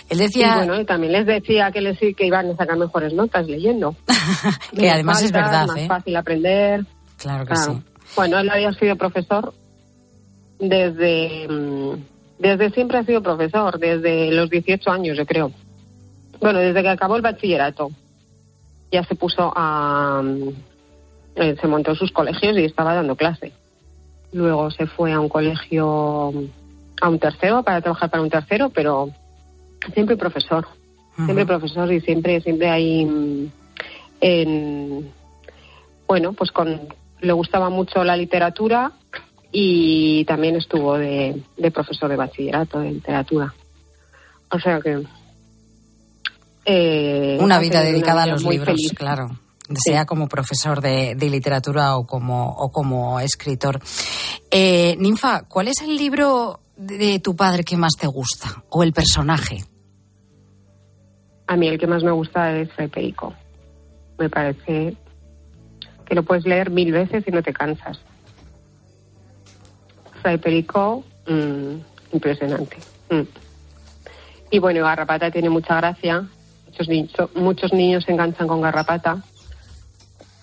Él 0.07 0.19
decía. 0.19 0.51
Y 0.53 0.57
bueno, 0.57 0.79
y 0.79 0.85
también 0.85 1.13
les 1.13 1.25
decía 1.25 1.71
que 1.71 1.81
les 1.81 1.97
que 1.97 2.27
iban 2.27 2.51
a 2.51 2.55
sacar 2.55 2.77
mejores 2.77 3.11
notas 3.11 3.47
leyendo. 3.47 3.95
que 4.77 4.91
además 4.91 5.23
es 5.23 5.31
verdad. 5.31 5.65
Más 5.65 5.77
¿eh? 5.77 5.87
fácil 5.87 6.15
aprender. 6.15 6.85
Claro 7.17 7.43
que 7.43 7.55
sí. 7.55 7.71
Bueno, 8.15 8.37
él 8.37 8.49
había 8.51 8.71
sido 8.73 8.95
profesor 8.95 9.51
desde, 10.59 11.47
mm, 11.47 11.93
desde 12.39 12.71
siempre 12.71 12.97
ha 12.97 13.03
sido 13.03 13.21
profesor, 13.21 13.79
desde 13.79 14.31
los 14.31 14.49
18 14.49 14.89
años, 14.89 15.17
yo 15.17 15.25
creo. 15.25 15.51
Bueno, 16.39 16.59
desde 16.59 16.81
que 16.81 16.89
acabó 16.89 17.15
el 17.15 17.21
bachillerato. 17.21 17.91
Ya 18.91 19.03
se 19.03 19.15
puso 19.15 19.51
a. 19.55 20.21
Mm, 20.23 20.49
eh, 21.35 21.55
se 21.59 21.67
montó 21.67 21.93
sus 21.95 22.11
colegios 22.11 22.57
y 22.57 22.63
estaba 22.63 22.93
dando 22.93 23.15
clase. 23.15 23.51
Luego 24.33 24.71
se 24.71 24.87
fue 24.87 25.13
a 25.13 25.19
un 25.19 25.29
colegio, 25.29 26.33
a 27.01 27.09
un 27.09 27.19
tercero, 27.19 27.63
para 27.63 27.81
trabajar 27.81 28.09
para 28.09 28.23
un 28.23 28.29
tercero, 28.29 28.69
pero 28.69 29.09
siempre 29.93 30.17
profesor. 30.17 30.67
Siempre 31.15 31.47
profesor 31.47 31.91
y 31.91 31.99
siempre, 32.01 32.41
siempre 32.41 32.69
ahí. 32.69 33.05
Mm, 33.05 33.51
en, 34.21 35.11
bueno, 36.07 36.33
pues 36.33 36.51
con. 36.51 36.79
Le 37.19 37.33
gustaba 37.33 37.71
mucho 37.71 38.03
la 38.03 38.15
literatura 38.15 38.91
y 39.59 40.23
también 40.25 40.55
estuvo 40.55 40.99
de, 40.99 41.41
profesor 41.73 42.11
de 42.11 42.15
bachillerato 42.15 42.79
de 42.79 42.91
literatura. 42.91 43.51
O 44.51 44.59
sea 44.59 44.79
que. 44.79 45.03
Eh, 46.63 47.39
una 47.41 47.57
vida 47.57 47.81
dedicada 47.81 48.21
a 48.21 48.27
los 48.27 48.43
libros, 48.43 48.79
claro. 48.95 49.31
Sea 49.73 50.05
como 50.05 50.27
profesor 50.27 50.79
de, 50.79 51.15
literatura 51.15 51.97
o 51.97 52.05
como, 52.05 52.51
o 52.51 52.71
como 52.71 53.19
escritor. 53.19 53.79
Eh, 54.51 54.95
Ninfa, 54.99 55.41
¿cuál 55.47 55.69
es 55.69 55.81
el 55.81 55.97
libro 55.97 56.59
de 56.75 57.19
tu 57.19 57.35
padre 57.35 57.63
que 57.63 57.77
más 57.77 57.93
te 57.99 58.05
gusta? 58.05 58.63
¿O 58.69 58.83
el 58.83 58.93
personaje? 58.93 59.63
A 61.47 61.55
mí 61.55 61.67
el 61.67 61.79
que 61.79 61.87
más 61.87 62.03
me 62.03 62.11
gusta 62.11 62.55
es 62.55 62.69
Perico. 62.91 63.33
Me 64.19 64.29
parece 64.29 64.95
que 66.05 66.13
lo 66.13 66.21
puedes 66.21 66.45
leer 66.45 66.69
mil 66.69 66.91
veces 66.91 67.23
y 67.25 67.31
no 67.31 67.41
te 67.41 67.53
cansas 67.53 67.97
de 70.23 70.37
Perico, 70.37 71.03
mm, 71.27 72.13
impresionante. 72.13 72.77
Mm. 73.09 73.21
Y 74.51 74.59
bueno, 74.59 74.83
Garrapata 74.83 75.31
tiene 75.31 75.49
mucha 75.49 75.75
gracia. 75.75 76.27
Muchos, 76.67 76.87
niños, 76.87 77.11
muchos 77.35 77.73
niños 77.73 78.03
se 78.03 78.11
enganchan 78.11 78.47
con 78.47 78.61
Garrapata, 78.61 79.23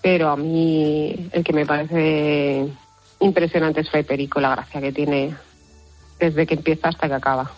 pero 0.01 0.29
a 0.29 0.35
mí 0.35 1.29
el 1.31 1.43
que 1.43 1.53
me 1.53 1.65
parece 1.65 2.67
impresionante 3.19 3.81
es 3.81 3.89
Fray 3.89 4.03
Perico, 4.03 4.41
la 4.41 4.49
gracia 4.49 4.81
que 4.81 4.91
tiene 4.91 5.33
desde 6.19 6.45
que 6.45 6.55
empieza 6.55 6.89
hasta 6.89 7.07
que 7.07 7.13
acaba. 7.13 7.51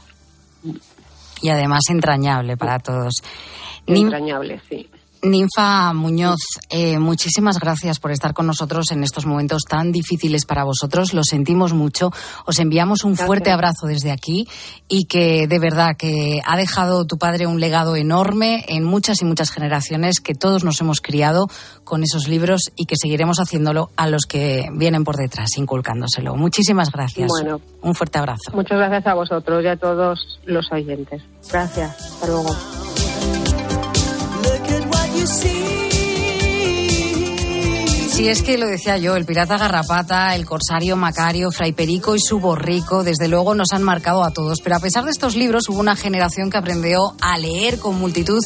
Y 1.41 1.49
además 1.49 1.83
entrañable 1.89 2.55
para 2.55 2.79
todos. 2.79 3.15
Entrañable, 3.85 4.61
sí. 4.69 4.89
Ninfa 5.29 5.93
Muñoz, 5.93 6.39
eh, 6.69 6.99
muchísimas 6.99 7.59
gracias 7.59 7.99
por 7.99 8.11
estar 8.11 8.33
con 8.33 8.47
nosotros 8.47 8.91
en 8.91 9.03
estos 9.03 9.25
momentos 9.25 9.63
tan 9.63 9.91
difíciles 9.91 10.45
para 10.45 10.63
vosotros. 10.63 11.13
Lo 11.13 11.23
sentimos 11.23 11.73
mucho. 11.73 12.11
Os 12.45 12.59
enviamos 12.59 13.03
un 13.03 13.15
fuerte 13.15 13.51
abrazo 13.51 13.87
desde 13.87 14.11
aquí 14.11 14.47
y 14.87 15.05
que 15.05 15.47
de 15.47 15.59
verdad 15.59 15.95
que 15.97 16.41
ha 16.45 16.57
dejado 16.57 17.05
tu 17.05 17.17
padre 17.17 17.47
un 17.47 17.59
legado 17.59 17.95
enorme 17.95 18.65
en 18.67 18.83
muchas 18.83 19.21
y 19.21 19.25
muchas 19.25 19.51
generaciones 19.51 20.19
que 20.19 20.35
todos 20.35 20.63
nos 20.63 20.79
hemos 20.81 21.01
criado 21.01 21.47
con 21.83 22.03
esos 22.03 22.27
libros 22.27 22.71
y 22.75 22.85
que 22.85 22.95
seguiremos 22.95 23.37
haciéndolo 23.37 23.89
a 23.95 24.07
los 24.07 24.25
que 24.25 24.67
vienen 24.73 25.03
por 25.03 25.15
detrás, 25.15 25.57
inculcándoselo. 25.57 26.35
Muchísimas 26.35 26.91
gracias. 26.91 27.27
Bueno, 27.27 27.61
un 27.81 27.95
fuerte 27.95 28.19
abrazo. 28.19 28.51
Muchas 28.53 28.77
gracias 28.77 29.07
a 29.07 29.13
vosotros 29.13 29.63
y 29.63 29.67
a 29.67 29.77
todos 29.77 30.39
los 30.45 30.71
oyentes. 30.71 31.21
Gracias. 31.49 31.99
Hasta 31.99 32.27
luego 32.27 32.96
see 35.27 35.66
Sí, 38.17 38.29
es 38.29 38.41
que 38.41 38.57
lo 38.57 38.65
decía 38.65 38.97
yo, 38.97 39.15
el 39.15 39.25
pirata 39.25 39.59
Garrapata, 39.59 40.33
el 40.33 40.47
corsario 40.47 40.95
Macario, 40.95 41.51
Fray 41.51 41.73
Perico 41.73 42.15
y 42.15 42.19
su 42.19 42.39
borrico, 42.39 43.03
desde 43.03 43.27
luego 43.27 43.53
nos 43.53 43.73
han 43.73 43.83
marcado 43.83 44.23
a 44.23 44.31
todos. 44.31 44.59
Pero 44.63 44.75
a 44.75 44.79
pesar 44.79 45.05
de 45.05 45.11
estos 45.11 45.35
libros, 45.35 45.69
hubo 45.69 45.79
una 45.79 45.95
generación 45.95 46.49
que 46.49 46.57
aprendió 46.57 47.13
a 47.21 47.37
leer 47.37 47.77
con 47.77 47.99
multitud 47.99 48.43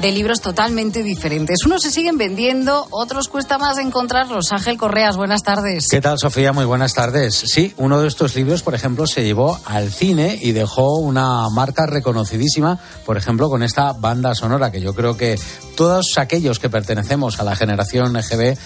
de 0.00 0.12
libros 0.12 0.40
totalmente 0.40 1.02
diferentes. 1.02 1.66
Unos 1.66 1.82
se 1.82 1.90
siguen 1.90 2.16
vendiendo, 2.16 2.86
otros 2.90 3.26
cuesta 3.26 3.58
más 3.58 3.78
encontrarlos. 3.78 4.52
Ángel 4.52 4.78
Correas, 4.78 5.16
buenas 5.16 5.42
tardes. 5.42 5.86
¿Qué 5.90 6.00
tal, 6.00 6.20
Sofía? 6.20 6.52
Muy 6.52 6.64
buenas 6.64 6.94
tardes. 6.94 7.34
Sí, 7.34 7.74
uno 7.76 8.00
de 8.00 8.06
estos 8.06 8.36
libros, 8.36 8.62
por 8.62 8.76
ejemplo, 8.76 9.08
se 9.08 9.24
llevó 9.24 9.58
al 9.64 9.90
cine 9.90 10.38
y 10.40 10.52
dejó 10.52 10.98
una 10.98 11.48
marca 11.50 11.86
reconocidísima, 11.86 12.78
por 13.04 13.16
ejemplo, 13.16 13.48
con 13.48 13.64
esta 13.64 13.94
banda 13.94 14.36
sonora, 14.36 14.70
que 14.70 14.80
yo 14.80 14.94
creo 14.94 15.16
que 15.16 15.36
todos 15.76 16.18
aquellos 16.18 16.60
que 16.60 16.70
pertenecemos 16.70 17.40
a 17.40 17.44
la 17.44 17.56
generación 17.56 18.16
EGB 18.16 18.56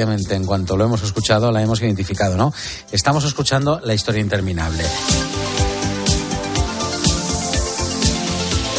en 0.00 0.44
cuanto 0.44 0.76
lo 0.76 0.84
hemos 0.84 1.02
escuchado, 1.02 1.50
la 1.50 1.62
hemos 1.62 1.80
identificado, 1.80 2.36
¿no? 2.36 2.52
Estamos 2.92 3.24
escuchando 3.24 3.80
la 3.82 3.94
historia 3.94 4.20
interminable. 4.20 4.84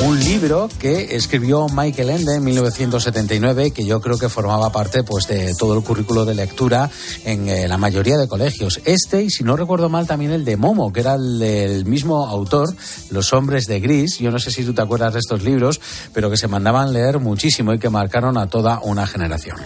Un 0.01 0.19
libro 0.23 0.69
que 0.79 1.15
escribió 1.15 1.67
Michael 1.67 2.09
Ende 2.09 2.35
en 2.35 2.43
1979 2.43 3.71
que 3.71 3.85
yo 3.85 3.99
creo 3.99 4.17
que 4.17 4.29
formaba 4.29 4.71
parte 4.71 5.03
pues 5.03 5.27
de 5.27 5.53
todo 5.55 5.77
el 5.77 5.83
currículo 5.83 6.23
de 6.23 6.35
lectura 6.35 6.89
en 7.25 7.49
eh, 7.49 7.67
la 7.67 7.77
mayoría 7.77 8.17
de 8.17 8.27
colegios. 8.27 8.79
Este 8.85 9.23
y 9.23 9.29
si 9.29 9.43
no 9.43 9.57
recuerdo 9.57 9.89
mal 9.89 10.07
también 10.07 10.31
el 10.31 10.45
de 10.45 10.55
Momo, 10.55 10.93
que 10.93 11.01
era 11.01 11.15
el 11.15 11.39
del 11.39 11.85
mismo 11.85 12.27
autor, 12.27 12.73
Los 13.09 13.33
hombres 13.33 13.65
de 13.65 13.79
gris. 13.79 14.19
Yo 14.19 14.31
no 14.31 14.39
sé 14.39 14.51
si 14.51 14.63
tú 14.63 14.73
te 14.73 14.81
acuerdas 14.81 15.13
de 15.13 15.19
estos 15.19 15.43
libros, 15.43 15.81
pero 16.13 16.29
que 16.29 16.37
se 16.37 16.47
mandaban 16.47 16.93
leer 16.93 17.19
muchísimo 17.19 17.73
y 17.73 17.79
que 17.79 17.89
marcaron 17.89 18.37
a 18.37 18.47
toda 18.47 18.79
una 18.81 19.05
generación. 19.05 19.57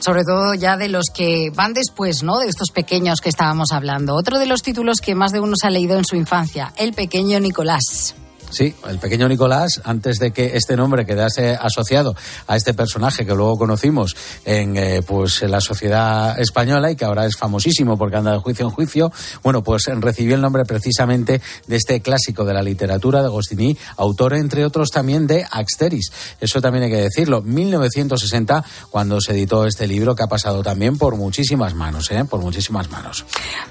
Sobre 0.00 0.24
todo 0.24 0.54
ya 0.54 0.76
de 0.76 0.88
los 0.88 1.06
que 1.14 1.50
van 1.54 1.74
después, 1.74 2.22
¿no? 2.22 2.38
De 2.38 2.48
estos 2.48 2.70
pequeños 2.70 3.20
que 3.20 3.28
estábamos 3.28 3.72
hablando. 3.72 4.14
Otro 4.14 4.38
de 4.38 4.46
los 4.46 4.62
títulos 4.62 5.00
que 5.02 5.14
más 5.14 5.32
de 5.32 5.40
uno 5.40 5.54
se 5.60 5.66
ha 5.66 5.70
leído 5.70 5.98
en 5.98 6.04
su 6.04 6.16
infancia, 6.16 6.72
El 6.76 6.94
pequeño 6.94 7.40
Nicolás. 7.40 8.14
Sí, 8.50 8.74
el 8.88 8.98
pequeño 8.98 9.28
Nicolás, 9.28 9.80
antes 9.84 10.18
de 10.18 10.30
que 10.30 10.56
este 10.56 10.76
nombre 10.76 11.04
quedase 11.04 11.50
asociado 11.50 12.14
a 12.46 12.56
este 12.56 12.74
personaje 12.74 13.26
que 13.26 13.34
luego 13.34 13.58
conocimos 13.58 14.16
en 14.44 14.76
eh, 14.76 15.02
pues 15.06 15.42
la 15.42 15.60
sociedad 15.60 16.38
española 16.38 16.90
y 16.90 16.96
que 16.96 17.04
ahora 17.04 17.26
es 17.26 17.36
famosísimo 17.36 17.98
porque 17.98 18.16
anda 18.16 18.32
de 18.32 18.38
juicio 18.38 18.66
en 18.66 18.70
juicio, 18.70 19.12
bueno, 19.42 19.62
pues 19.62 19.84
recibió 19.86 20.36
el 20.36 20.40
nombre 20.40 20.64
precisamente 20.64 21.40
de 21.66 21.76
este 21.76 22.00
clásico 22.00 22.44
de 22.44 22.54
la 22.54 22.62
literatura 22.62 23.20
de 23.20 23.26
Agostini, 23.26 23.76
autor 23.96 24.34
entre 24.34 24.64
otros 24.64 24.90
también 24.90 25.26
de 25.26 25.44
Axteris. 25.50 26.12
Eso 26.40 26.60
también 26.60 26.84
hay 26.84 26.90
que 26.90 27.02
decirlo. 27.02 27.42
1960 27.42 28.64
cuando 28.90 29.20
se 29.20 29.32
editó 29.32 29.66
este 29.66 29.86
libro 29.86 30.14
que 30.14 30.22
ha 30.22 30.28
pasado 30.28 30.62
también 30.62 30.98
por 30.98 31.16
muchísimas 31.16 31.74
manos, 31.74 32.10
¿eh? 32.10 32.24
por 32.24 32.40
muchísimas 32.40 32.90
manos. 32.90 33.24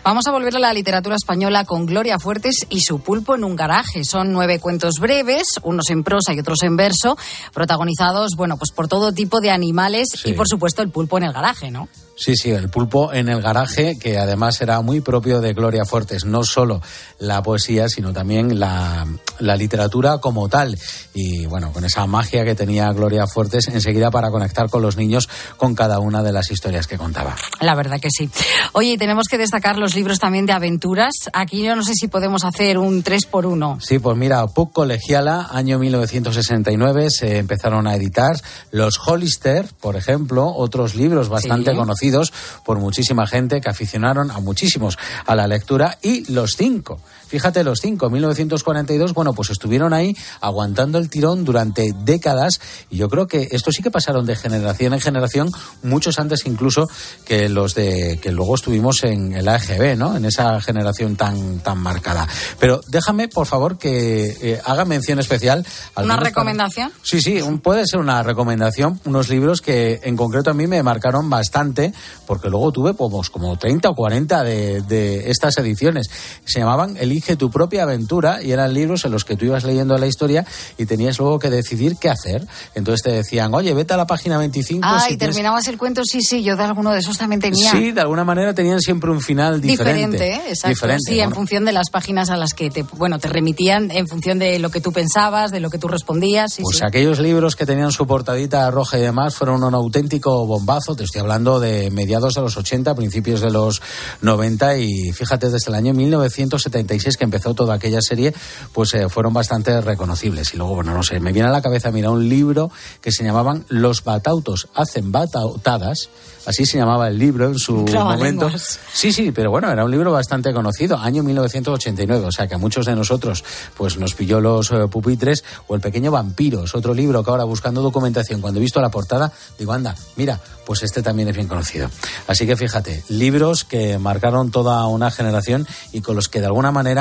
Vamos 0.03 0.27
a 0.27 0.31
volver 0.31 0.55
a 0.55 0.59
la 0.59 0.73
literatura 0.73 1.15
española 1.15 1.65
con 1.65 1.85
Gloria 1.85 2.19
Fuertes 2.19 2.65
y 2.69 2.81
su 2.81 2.99
pulpo 2.99 3.35
en 3.35 3.43
un 3.43 3.55
garaje. 3.55 4.03
Son 4.03 4.31
nueve 4.31 4.59
cuentos 4.65 4.95
breves, 4.99 5.59
unos 5.61 5.91
en 5.91 6.03
prosa 6.03 6.33
y 6.33 6.39
otros 6.39 6.63
en 6.63 6.75
verso, 6.75 7.15
protagonizados, 7.53 8.31
bueno, 8.35 8.57
pues 8.57 8.71
por 8.71 8.87
todo 8.87 9.11
tipo 9.11 9.39
de 9.39 9.51
animales 9.51 10.07
y 10.25 10.33
por 10.33 10.47
supuesto 10.47 10.81
el 10.81 10.89
pulpo 10.89 11.19
en 11.19 11.25
el 11.25 11.33
garaje, 11.33 11.69
¿no? 11.69 11.87
Sí, 12.17 12.35
sí, 12.35 12.49
el 12.49 12.69
pulpo 12.69 13.13
en 13.13 13.29
el 13.29 13.43
garaje, 13.43 13.93
que 14.01 14.17
además 14.17 14.59
era 14.61 14.81
muy 14.81 15.01
propio 15.01 15.39
de 15.39 15.53
Gloria 15.53 15.85
Fuertes, 15.85 16.25
no 16.25 16.43
solo 16.43 16.81
la 17.19 17.43
poesía, 17.43 17.89
sino 17.89 18.11
también 18.11 18.59
la, 18.59 19.05
la, 19.39 19.55
literatura 19.55 20.17
como 20.19 20.49
tal. 20.49 20.77
Y 21.13 21.45
bueno, 21.45 21.71
con 21.71 21.85
esa 21.85 22.05
magia 22.05 22.43
que 22.43 22.55
tenía 22.55 22.91
Gloria 22.91 23.25
Fuertes 23.27 23.67
enseguida 23.67 24.11
para 24.11 24.29
conectar 24.31 24.69
con 24.69 24.81
los 24.81 24.97
niños 24.97 25.29
con 25.57 25.75
cada 25.75 25.99
una 25.99 26.23
de 26.23 26.31
las 26.31 26.51
historias 26.51 26.87
que 26.87 26.97
contaba. 26.97 27.35
La 27.61 27.75
verdad 27.75 27.99
que 27.99 28.09
sí. 28.11 28.29
Oye, 28.73 28.97
tenemos 28.97 29.27
que 29.29 29.37
destacar 29.37 29.77
los 29.77 29.95
libros 29.95 30.19
también 30.19 30.45
de 30.45 30.53
aventuras. 30.53 31.13
Aquí 31.33 31.63
yo 31.63 31.75
no 31.75 31.83
sé 31.83 31.93
si 31.95 32.07
podemos 32.07 32.43
hacer 32.43 32.77
un 32.77 33.01
3 33.01 33.25
por 33.25 33.45
1 33.45 33.65
Sí, 33.79 33.99
pues 33.99 34.17
mira, 34.17 34.45
Puck 34.47 34.73
Colegiala, 34.73 35.47
año 35.51 35.79
1969, 35.79 37.07
se 37.09 37.37
empezaron 37.37 37.87
a 37.87 37.95
editar. 37.95 38.35
Los 38.71 38.99
Hollister, 39.05 39.67
por 39.79 39.95
ejemplo, 39.95 40.53
otros 40.55 40.95
libros 40.95 41.29
bastante 41.29 41.75
conocidos 41.75 42.33
por 42.65 42.79
muchísima 42.79 43.27
gente 43.27 43.61
que 43.61 43.69
aficionaron 43.69 44.31
a 44.31 44.39
muchísimos 44.39 44.97
a 45.25 45.35
la 45.35 45.47
lectura 45.47 45.97
y 46.01 46.31
los 46.31 46.51
cinco 46.57 46.99
Fíjate, 47.27 47.63
los 47.63 47.79
cinco, 47.81 48.09
1942, 48.09 49.13
bueno, 49.13 49.33
pues 49.33 49.49
estuvieron 49.49 49.93
ahí 49.93 50.15
aguantando 50.41 50.97
el 50.97 51.09
tirón 51.09 51.43
durante 51.43 51.93
décadas 52.03 52.59
y 52.89 52.97
yo 52.97 53.09
creo 53.09 53.27
que 53.27 53.49
esto 53.51 53.71
sí 53.71 53.81
que 53.81 53.91
pasaron 53.91 54.25
de 54.25 54.35
generación 54.35 54.93
en 54.93 54.99
generación, 54.99 55.51
muchos 55.83 56.19
antes 56.19 56.45
incluso 56.45 56.87
que 57.25 57.49
los 57.49 57.75
de 57.75 58.19
que 58.21 58.31
luego 58.31 58.55
estuvimos 58.55 59.03
en 59.03 59.33
el 59.33 59.47
AGB, 59.47 59.97
¿no? 59.97 60.15
En 60.15 60.25
esa 60.25 60.59
generación 60.61 61.15
tan, 61.15 61.59
tan 61.59 61.77
marcada. 61.77 62.27
Pero 62.59 62.81
déjame, 62.87 63.27
por 63.27 63.47
favor, 63.47 63.77
que 63.77 64.37
eh, 64.41 64.61
haga 64.63 64.85
mención 64.85 65.19
especial. 65.19 65.65
¿Una 65.97 66.17
recomendación? 66.17 66.91
Sí, 67.03 67.21
sí, 67.21 67.39
puede 67.61 67.85
ser 67.85 67.99
una 67.99 68.23
recomendación, 68.23 68.99
unos 69.05 69.29
libros 69.29 69.61
que 69.61 69.99
en 70.03 70.15
concreto 70.15 70.51
a 70.51 70.53
mí 70.53 70.67
me 70.67 70.81
marcaron 70.83 71.29
bastante, 71.29 71.93
porque 72.25 72.49
luego 72.49 72.71
tuve 72.71 72.93
pues, 72.93 73.29
como 73.29 73.57
30 73.57 73.89
o 73.89 73.95
40 73.95 74.43
de, 74.43 74.81
de 74.81 75.29
estas 75.29 75.57
ediciones. 75.57 76.09
Se 76.45 76.59
llamaban 76.59 76.97
El 76.97 77.11
Elige 77.15 77.37
tu 77.37 77.49
propia 77.49 77.83
aventura 77.83 78.43
y 78.43 78.51
eran 78.51 78.73
libros 78.73 79.05
en 79.05 79.11
los 79.13 79.23
que 79.23 79.37
tú 79.37 79.45
ibas 79.45 79.63
leyendo 79.63 79.97
la 79.97 80.05
historia 80.05 80.45
y 80.77 80.85
tenías 80.85 81.17
luego 81.17 81.39
que 81.39 81.49
decidir 81.49 81.95
qué 81.95 82.09
hacer. 82.09 82.45
Entonces 82.73 83.03
te 83.03 83.11
decían, 83.11 83.53
oye, 83.53 83.73
vete 83.73 83.93
a 83.93 83.97
la 83.97 84.05
página 84.05 84.37
25. 84.37 84.81
Ah, 84.83 85.07
y 85.09 85.15
terminabas 85.15 85.65
el 85.69 85.77
cuento, 85.77 86.01
sí, 86.03 86.19
sí, 86.21 86.43
yo 86.43 86.57
de 86.57 86.63
alguno 86.63 86.91
de 86.91 86.99
esos 86.99 87.17
también 87.17 87.39
tenía. 87.39 87.71
Sí, 87.71 87.93
de 87.93 88.01
alguna 88.01 88.25
manera 88.25 88.53
tenían 88.53 88.81
siempre 88.81 89.11
un 89.11 89.21
final 89.21 89.61
diferente. 89.61 90.17
Diferente, 90.17 90.49
¿eh? 90.49 90.49
exacto. 90.49 90.87
sí, 91.07 91.21
en 91.21 91.31
función 91.31 91.63
de 91.63 91.71
las 91.71 91.89
páginas 91.89 92.29
a 92.29 92.35
las 92.35 92.53
que 92.53 92.69
te, 92.69 92.83
bueno, 92.83 93.17
te 93.17 93.29
remitían, 93.29 93.91
en 93.91 94.09
función 94.09 94.37
de 94.37 94.59
lo 94.59 94.69
que 94.69 94.81
tú 94.81 94.91
pensabas, 94.91 95.51
de 95.51 95.61
lo 95.61 95.69
que 95.69 95.77
tú 95.77 95.87
respondías. 95.87 96.57
pues 96.61 96.83
aquellos 96.83 97.19
libros 97.19 97.55
que 97.55 97.65
tenían 97.65 97.93
su 97.93 98.05
portadita 98.05 98.69
roja 98.71 98.97
y 98.97 99.03
demás 99.03 99.35
fueron 99.37 99.63
un 99.63 99.73
auténtico 99.73 100.45
bombazo. 100.45 100.97
Te 100.97 101.05
estoy 101.05 101.21
hablando 101.21 101.61
de 101.61 101.91
mediados 101.91 102.33
de 102.33 102.41
los 102.41 102.57
80, 102.57 102.93
principios 102.93 103.39
de 103.39 103.51
los 103.51 103.81
90 104.19 104.79
y 104.79 105.13
fíjate, 105.13 105.49
desde 105.49 105.69
el 105.69 105.75
año 105.75 105.93
1976 105.93 107.04
que 107.17 107.23
empezó 107.23 107.53
toda 107.53 107.75
aquella 107.75 108.01
serie, 108.01 108.33
pues 108.73 108.93
eh, 108.93 109.07
fueron 109.09 109.33
bastante 109.33 109.79
reconocibles. 109.81 110.53
Y 110.53 110.57
luego, 110.57 110.75
bueno, 110.75 110.93
no 110.93 111.03
sé, 111.03 111.19
me 111.19 111.31
viene 111.31 111.49
a 111.49 111.51
la 111.51 111.61
cabeza, 111.61 111.91
mira, 111.91 112.09
un 112.09 112.27
libro 112.27 112.71
que 113.01 113.11
se 113.11 113.23
llamaban 113.23 113.65
Los 113.69 114.03
batautos 114.03 114.67
hacen 114.73 115.11
batautadas 115.11 116.09
así 116.45 116.65
se 116.65 116.77
llamaba 116.77 117.07
el 117.07 117.17
libro 117.17 117.47
en 117.47 117.59
su 117.59 117.73
momento. 117.93 118.49
Sí, 118.93 119.11
sí, 119.11 119.31
pero 119.31 119.51
bueno, 119.51 119.71
era 119.71 119.83
un 119.83 119.91
libro 119.91 120.11
bastante 120.11 120.53
conocido, 120.53 120.97
año 120.97 121.23
1989, 121.23 122.25
o 122.27 122.31
sea 122.31 122.47
que 122.47 122.55
a 122.55 122.57
muchos 122.57 122.85
de 122.85 122.95
nosotros 122.95 123.43
pues 123.75 123.97
nos 123.97 124.13
pilló 124.13 124.39
los 124.39 124.71
eh, 124.71 124.87
pupitres 124.89 125.43
o 125.67 125.75
El 125.75 125.81
pequeño 125.81 126.11
vampiro, 126.11 126.63
es 126.63 126.75
otro 126.75 126.93
libro 126.93 127.23
que 127.23 127.31
ahora 127.31 127.43
buscando 127.43 127.81
documentación, 127.81 128.41
cuando 128.41 128.59
he 128.59 128.61
visto 128.61 128.81
la 128.81 128.89
portada, 128.89 129.31
digo, 129.57 129.73
anda, 129.73 129.95
mira, 130.15 130.39
pues 130.65 130.83
este 130.83 131.01
también 131.01 131.29
es 131.29 131.35
bien 131.35 131.47
conocido. 131.47 131.89
Así 132.27 132.45
que 132.45 132.55
fíjate, 132.55 133.03
libros 133.09 133.63
que 133.63 133.99
marcaron 133.99 134.51
toda 134.51 134.85
una 134.87 135.11
generación 135.11 135.67
y 135.91 136.01
con 136.01 136.15
los 136.15 136.27
que 136.27 136.39
de 136.39 136.47
alguna 136.47 136.71
manera 136.71 136.94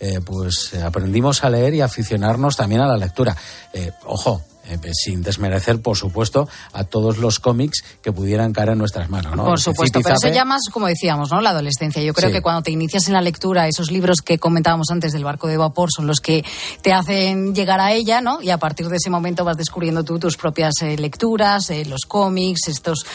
eh, 0.00 0.20
pues 0.24 0.74
aprendimos 0.74 1.44
a 1.44 1.50
leer 1.50 1.74
y 1.74 1.80
aficionarnos 1.80 2.56
también 2.56 2.80
a 2.80 2.86
la 2.86 2.96
lectura. 2.96 3.36
Eh, 3.72 3.90
ojo, 4.04 4.42
eh, 4.57 4.57
sin 4.92 5.22
desmerecer, 5.22 5.80
por 5.80 5.96
supuesto, 5.96 6.48
a 6.72 6.84
todos 6.84 7.18
los 7.18 7.38
cómics 7.38 7.84
que 8.02 8.12
pudieran 8.12 8.52
caer 8.52 8.70
en 8.70 8.78
nuestras 8.78 9.08
manos. 9.10 9.36
¿no? 9.36 9.44
Por 9.44 9.60
supuesto, 9.60 10.00
pero 10.02 10.16
eso 10.16 10.28
ya 10.28 10.44
más, 10.44 10.62
como 10.72 10.86
decíamos, 10.86 11.30
¿no? 11.30 11.40
la 11.40 11.50
adolescencia. 11.50 12.02
Yo 12.02 12.14
creo 12.14 12.30
que 12.30 12.40
cuando 12.40 12.62
te 12.62 12.70
inicias 12.70 13.08
en 13.08 13.14
la 13.14 13.20
lectura, 13.20 13.68
esos 13.68 13.90
libros 13.90 14.22
que 14.22 14.38
comentábamos 14.38 14.88
antes 14.90 15.12
del 15.12 15.24
barco 15.24 15.46
de 15.46 15.56
vapor 15.56 15.90
son 15.94 16.06
los 16.06 16.20
que 16.20 16.44
te 16.82 16.92
hacen 16.92 17.54
llegar 17.54 17.80
a 17.80 17.92
ella, 17.92 18.20
¿no? 18.20 18.42
y 18.42 18.50
a 18.50 18.58
partir 18.58 18.88
de 18.88 18.96
ese 18.96 19.10
momento 19.10 19.44
vas 19.44 19.56
descubriendo 19.56 20.04
tú 20.04 20.18
tus 20.18 20.36
propias 20.36 20.74
eh, 20.82 20.96
lecturas, 20.96 21.70
eh, 21.70 21.84
los 21.84 22.02
cómics, 22.06 22.68
estos 22.68 23.06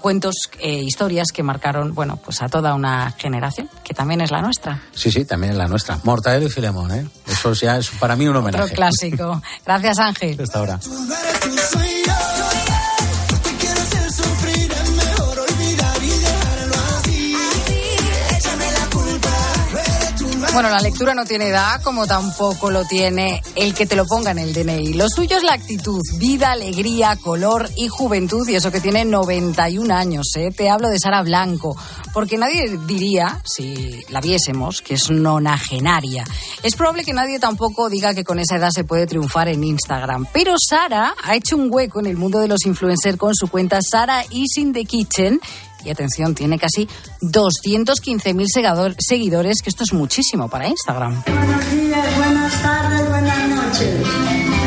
cuentos, 0.00 0.34
historias 0.60 1.28
que 1.32 1.42
marcaron 1.42 1.94
bueno, 1.94 2.16
pues 2.16 2.42
a 2.42 2.48
toda 2.48 2.74
una 2.74 3.12
generación, 3.12 3.68
que 3.84 3.94
también 3.94 4.20
es 4.20 4.30
la 4.30 4.40
nuestra. 4.40 4.82
Sí, 4.92 5.10
sí, 5.10 5.24
también 5.24 5.52
es 5.52 5.58
la 5.58 5.66
nuestra. 5.66 5.98
Mortadelo 6.04 6.46
y 6.46 6.50
Filemón, 6.50 6.92
¿eh? 6.92 7.06
Eso 7.26 7.52
ya 7.52 7.76
es 7.76 7.90
para 7.90 8.16
mí 8.16 8.26
un 8.26 8.36
homenaje. 8.36 8.64
Otro 8.64 8.76
clásico. 8.76 9.42
Gracias, 9.66 9.98
Ángel. 9.98 10.40
Hasta 10.40 10.58
ahora. 10.58 10.77
Tú 10.80 10.92
eres 11.12 11.40
tu 11.40 11.58
sueño. 11.76 12.27
Bueno, 20.52 20.70
la 20.70 20.80
lectura 20.80 21.14
no 21.14 21.24
tiene 21.24 21.48
edad, 21.48 21.80
como 21.82 22.06
tampoco 22.06 22.70
lo 22.70 22.84
tiene 22.84 23.42
el 23.54 23.74
que 23.74 23.86
te 23.86 23.94
lo 23.94 24.06
ponga 24.06 24.30
en 24.30 24.38
el 24.38 24.52
DNI. 24.52 24.94
Lo 24.94 25.08
suyo 25.08 25.36
es 25.36 25.42
la 25.42 25.52
actitud, 25.52 26.00
vida, 26.16 26.52
alegría, 26.52 27.16
color 27.16 27.68
y 27.76 27.88
juventud, 27.88 28.48
y 28.48 28.56
eso 28.56 28.72
que 28.72 28.80
tiene 28.80 29.04
91 29.04 29.94
años. 29.94 30.26
¿eh? 30.36 30.50
Te 30.50 30.70
hablo 30.70 30.88
de 30.88 30.98
Sara 30.98 31.22
Blanco, 31.22 31.76
porque 32.12 32.38
nadie 32.38 32.76
diría, 32.86 33.40
si 33.44 34.02
la 34.08 34.20
viésemos, 34.20 34.80
que 34.80 34.94
es 34.94 35.10
nonagenaria. 35.10 36.24
Es 36.62 36.74
probable 36.74 37.04
que 37.04 37.12
nadie 37.12 37.38
tampoco 37.38 37.88
diga 37.88 38.14
que 38.14 38.24
con 38.24 38.38
esa 38.38 38.56
edad 38.56 38.70
se 38.70 38.84
puede 38.84 39.06
triunfar 39.06 39.48
en 39.48 39.62
Instagram. 39.62 40.26
Pero 40.32 40.54
Sara 40.58 41.14
ha 41.22 41.36
hecho 41.36 41.56
un 41.56 41.68
hueco 41.70 42.00
en 42.00 42.06
el 42.06 42.16
mundo 42.16 42.40
de 42.40 42.48
los 42.48 42.64
influencers 42.64 43.18
con 43.18 43.34
su 43.34 43.48
cuenta 43.48 43.78
Sara 43.82 44.24
is 44.30 44.56
in 44.56 44.72
the 44.72 44.84
kitchen 44.84 45.40
y 45.88 45.90
atención, 45.90 46.34
tiene 46.34 46.58
casi 46.58 46.86
215.000 47.22 48.94
seguidores, 48.98 49.62
que 49.62 49.70
esto 49.70 49.84
es 49.84 49.92
muchísimo 49.92 50.48
para 50.48 50.68
Instagram. 50.68 51.22
Buenos 51.26 51.70
días, 51.70 52.16
buenas 52.16 52.62
tardes, 52.62 53.08
buenas 53.08 53.48
noches. 53.48 54.06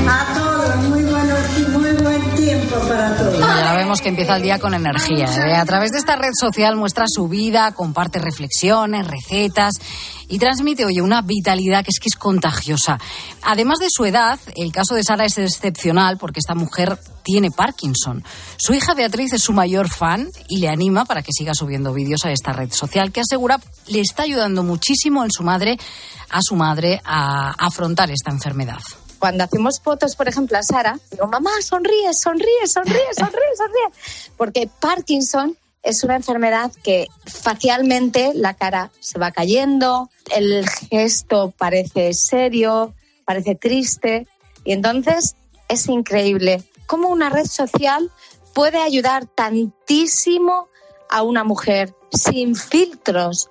A 0.08 0.34
todos, 0.34 0.76
muy 0.90 1.04
buenos 1.04 1.42
muy 1.70 1.92
buen 1.94 2.36
tiempo 2.36 2.76
para 2.88 3.16
todos. 3.18 3.40
Ya 3.40 3.74
vemos 3.76 4.02
que 4.02 4.10
empieza 4.10 4.36
el 4.36 4.44
día 4.44 4.60
con 4.60 4.74
energía. 4.74 5.26
¿eh? 5.26 5.56
A 5.56 5.66
través 5.66 5.92
de 5.92 6.00
esta 6.00 6.16
red 6.16 6.32
social 6.34 6.76
muestra 6.76 7.06
su 7.08 7.28
vida, 7.28 7.72
comparte 7.74 8.20
reflexiones, 8.20 9.08
recetas 9.08 9.74
y 10.28 10.40
transmite, 10.40 10.86
oye, 10.86 11.02
una 11.02 11.22
vitalidad 11.22 11.84
que 11.84 11.92
es 11.92 12.00
que 12.00 12.10
es 12.10 12.16
contagiosa. 12.16 13.00
Además 13.44 13.80
de 13.80 13.88
su 13.90 14.06
edad, 14.06 14.40
el 14.56 14.72
caso 14.72 14.96
de 14.96 15.04
Sara 15.04 15.26
es 15.26 15.38
excepcional 15.38 16.18
porque 16.18 16.40
esta 16.40 16.56
mujer 16.56 16.98
tiene 17.24 17.52
Parkinson. 17.52 18.24
Su 18.58 18.74
hija 18.74 18.94
Beatriz 18.94 19.34
es 19.34 19.44
su 19.44 19.54
mayor 19.54 19.90
fan 19.90 20.30
y 20.48 20.60
le 20.60 20.70
anima 20.70 21.06
para 21.06 21.22
que 21.22 21.32
siga 21.32 21.54
subiendo 21.54 21.94
vídeos 21.94 22.26
a 22.26 22.32
esta 22.32 22.54
red 22.54 22.72
social 22.72 23.12
que 23.12 23.22
asegura 23.22 23.60
le 23.88 24.02
está 24.02 24.24
ayudando 24.24 24.64
muchísimo 24.64 25.24
en 25.24 25.32
su 25.32 25.44
madre, 25.44 25.78
a 26.30 26.42
su 26.42 26.56
madre 26.56 27.02
a 27.04 27.52
afrontar 27.58 28.12
esta 28.12 28.32
enfermedad 28.32 28.80
cuando 29.22 29.44
hacemos 29.44 29.80
fotos, 29.80 30.16
por 30.16 30.28
ejemplo, 30.28 30.58
a 30.58 30.64
Sara, 30.64 30.98
digo, 31.12 31.28
mamá, 31.28 31.52
sonríe, 31.62 32.12
sonríe, 32.12 32.66
sonríe, 32.66 32.96
sonríe, 33.16 33.56
sonríe. 33.56 34.34
Porque 34.36 34.68
Parkinson 34.80 35.56
es 35.84 36.04
una 36.04 36.16
enfermedad 36.16 36.72
que 36.84 37.08
facialmente 37.26 38.32
la 38.34 38.56
cara 38.56 38.92
se 39.00 39.20
va 39.20 39.32
cayendo, 39.32 40.10
el 40.36 40.68
gesto 40.90 41.54
parece 41.56 42.14
serio, 42.14 42.96
parece 43.24 43.54
triste. 43.54 44.28
Y 44.64 44.74
entonces 44.74 45.36
es 45.70 45.88
increíble 45.88 46.64
cómo 46.92 47.08
una 47.08 47.30
red 47.30 47.46
social 47.46 48.12
puede 48.54 48.82
ayudar 48.82 49.26
tantísimo 49.26 50.68
a 51.10 51.24
una 51.24 51.46
mujer 51.46 51.96
sin 52.12 52.54
filtros, 52.54 53.50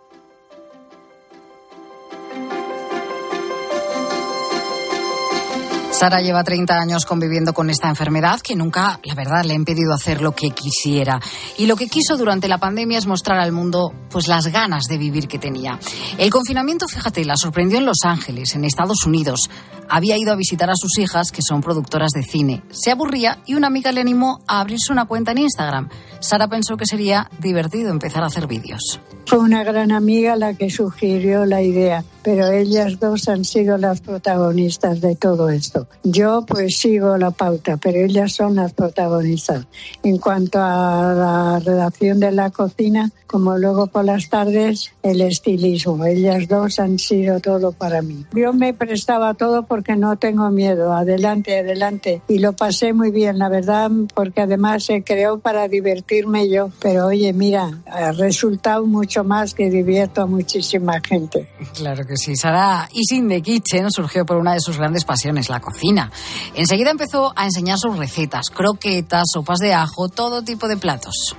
Sara 6.01 6.23
lleva 6.23 6.43
30 6.43 6.81
años 6.81 7.05
conviviendo 7.05 7.53
con 7.53 7.69
esta 7.69 7.91
enfermedad 7.91 8.41
que 8.41 8.57
nunca, 8.57 8.99
la 9.05 9.15
verdad, 9.15 9.45
le 9.45 9.53
ha 9.53 9.57
impedido 9.57 9.93
hacer 9.93 10.23
lo 10.23 10.35
que 10.35 10.49
quisiera. 10.49 11.21
Y 11.59 11.67
lo 11.67 11.77
que 11.77 11.89
quiso 11.89 12.17
durante 12.17 12.49
la 12.49 12.57
pandemia 12.57 12.97
es 12.97 13.07
mostrar 13.07 13.39
al 13.39 13.53
mundo 13.53 13.93
pues 14.09 14.27
las 14.27 14.47
ganas 14.47 14.85
de 14.85 14.97
vivir 14.97 15.29
que 15.29 15.39
tenía. 15.39 15.79
El 16.17 16.31
confinamiento, 16.31 16.89
fíjate, 16.89 17.23
la 17.27 17.37
sorprendió 17.37 17.77
en 17.77 17.85
Los 17.85 17.99
Ángeles, 18.05 18.55
en 18.55 18.65
Estados 18.65 19.05
Unidos. 19.05 19.51
Había 19.93 20.17
ido 20.17 20.33
a 20.33 20.37
visitar 20.37 20.71
a 20.71 20.77
sus 20.77 20.99
hijas, 20.99 21.33
que 21.33 21.43
son 21.43 21.61
productoras 21.61 22.13
de 22.13 22.23
cine. 22.23 22.63
Se 22.71 22.93
aburría 22.93 23.39
y 23.45 23.55
una 23.55 23.67
amiga 23.67 23.91
le 23.91 24.01
animó 24.01 24.41
a 24.47 24.61
abrirse 24.61 24.93
una 24.93 25.07
cuenta 25.07 25.33
en 25.33 25.39
Instagram. 25.39 25.89
Sara 26.21 26.47
pensó 26.47 26.77
que 26.77 26.87
sería 26.87 27.29
divertido 27.41 27.91
empezar 27.91 28.23
a 28.23 28.27
hacer 28.27 28.47
vídeos. 28.47 29.01
Fue 29.27 29.39
una 29.39 29.65
gran 29.65 29.93
amiga 29.93 30.37
la 30.37 30.55
que 30.55 30.71
sugirió 30.71 31.47
la 31.47 31.63
idea, 31.63 32.05
pero 32.23 32.51
ellas 32.51 32.99
dos 32.99 33.29
han 33.29 33.45
sido 33.45 33.79
las 33.79 34.01
protagonistas 34.01 35.01
de 35.01 35.15
todo 35.15 35.51
esto. 35.51 35.87
Yo 36.03 36.45
pues 36.47 36.79
sigo 36.79 37.17
la 37.17 37.31
pauta, 37.31 37.77
pero 37.77 37.99
ellas 37.99 38.33
son 38.33 38.57
las 38.57 38.73
protagonistas. 38.73 39.67
En 40.03 40.19
cuanto 40.19 40.59
a 40.61 41.15
la 41.15 41.61
redacción 41.61 42.19
de 42.19 42.33
la 42.33 42.51
cocina, 42.51 43.13
como 43.27 43.57
luego 43.57 43.87
por 43.87 44.05
las 44.05 44.29
tardes, 44.29 44.93
el 45.05 45.21
estilismo. 45.21 46.05
Ellas 46.05 46.49
dos 46.49 46.81
han 46.81 46.99
sido 46.99 47.39
todo 47.39 47.71
para 47.71 48.03
mí. 48.03 48.27
Yo 48.35 48.53
me 48.53 48.75
prestaba 48.75 49.35
todo 49.35 49.67
porque 49.81 49.97
no 49.97 50.15
tengo 50.17 50.51
miedo. 50.51 50.93
Adelante, 50.93 51.59
adelante. 51.59 52.21
Y 52.29 52.39
lo 52.39 52.53
pasé 52.53 52.93
muy 52.93 53.11
bien, 53.11 53.39
la 53.39 53.49
verdad, 53.49 53.91
porque 54.15 54.43
además 54.43 54.85
se 54.85 55.03
creó 55.03 55.39
para 55.39 55.69
divertirme 55.69 56.51
yo. 56.51 56.69
Pero 56.83 57.07
oye, 57.07 57.33
mira, 57.33 57.81
ha 57.87 58.13
resultado 58.13 58.85
mucho 58.85 59.25
más 59.25 59.55
que 59.55 59.71
divierto 59.71 60.21
a 60.21 60.27
muchísima 60.27 61.01
gente. 61.01 61.49
Claro 61.75 62.05
que 62.07 62.19
sí. 62.19 62.37
Sara 62.37 62.91
Isin 62.93 63.27
de 63.29 63.41
Kitchen 63.41 63.91
surgió 63.91 64.27
por 64.27 64.37
una 64.37 64.53
de 64.53 64.61
sus 64.61 64.77
grandes 64.77 65.07
pasiones, 65.07 65.49
la 65.49 65.61
cocina. 65.61 66.13
Enseguida 66.55 66.91
empezó 66.91 67.33
a 67.35 67.47
enseñar 67.47 67.79
sus 67.79 67.97
recetas, 67.97 68.51
croquetas, 68.51 69.25
sopas 69.33 69.61
de 69.61 69.73
ajo, 69.73 70.11
todo 70.11 70.43
tipo 70.43 70.69
de 70.69 70.77
platos. 70.77 71.37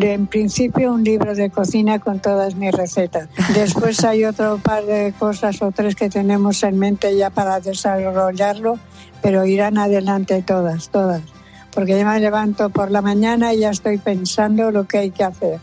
En 0.00 0.26
principio 0.26 0.92
un 0.92 1.04
libro 1.04 1.34
de 1.34 1.50
cocina 1.50 1.98
con 1.98 2.20
todas 2.20 2.54
mis 2.54 2.72
recetas. 2.72 3.28
Después 3.54 4.02
hay 4.04 4.24
otro 4.24 4.58
par 4.58 4.84
de 4.84 5.12
cosas 5.18 5.60
o 5.62 5.70
tres 5.70 5.94
que 5.94 6.08
tenemos 6.08 6.62
en 6.62 6.78
mente 6.78 7.16
ya 7.16 7.30
para 7.30 7.60
desarrollarlo, 7.60 8.78
pero 9.20 9.44
irán 9.44 9.78
adelante 9.78 10.42
todas, 10.42 10.88
todas. 10.88 11.22
Porque 11.74 11.98
yo 11.98 12.06
me 12.06 12.20
levanto 12.20 12.70
por 12.70 12.90
la 12.90 13.02
mañana 13.02 13.54
y 13.54 13.60
ya 13.60 13.70
estoy 13.70 13.98
pensando 13.98 14.70
lo 14.70 14.86
que 14.86 14.98
hay 14.98 15.10
que 15.10 15.24
hacer 15.24 15.60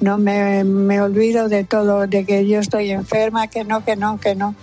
no 0.00 0.18
me, 0.18 0.64
me 0.64 1.00
olvido 1.00 1.48
de 1.48 1.64
todo, 1.64 2.06
de 2.06 2.24
que 2.24 2.46
yo 2.46 2.60
estoy 2.60 2.90
enferma, 2.90 3.48
que 3.48 3.64
no, 3.64 3.84
que 3.84 3.96
no, 3.96 4.18
que 4.20 4.34
no, 4.34 4.54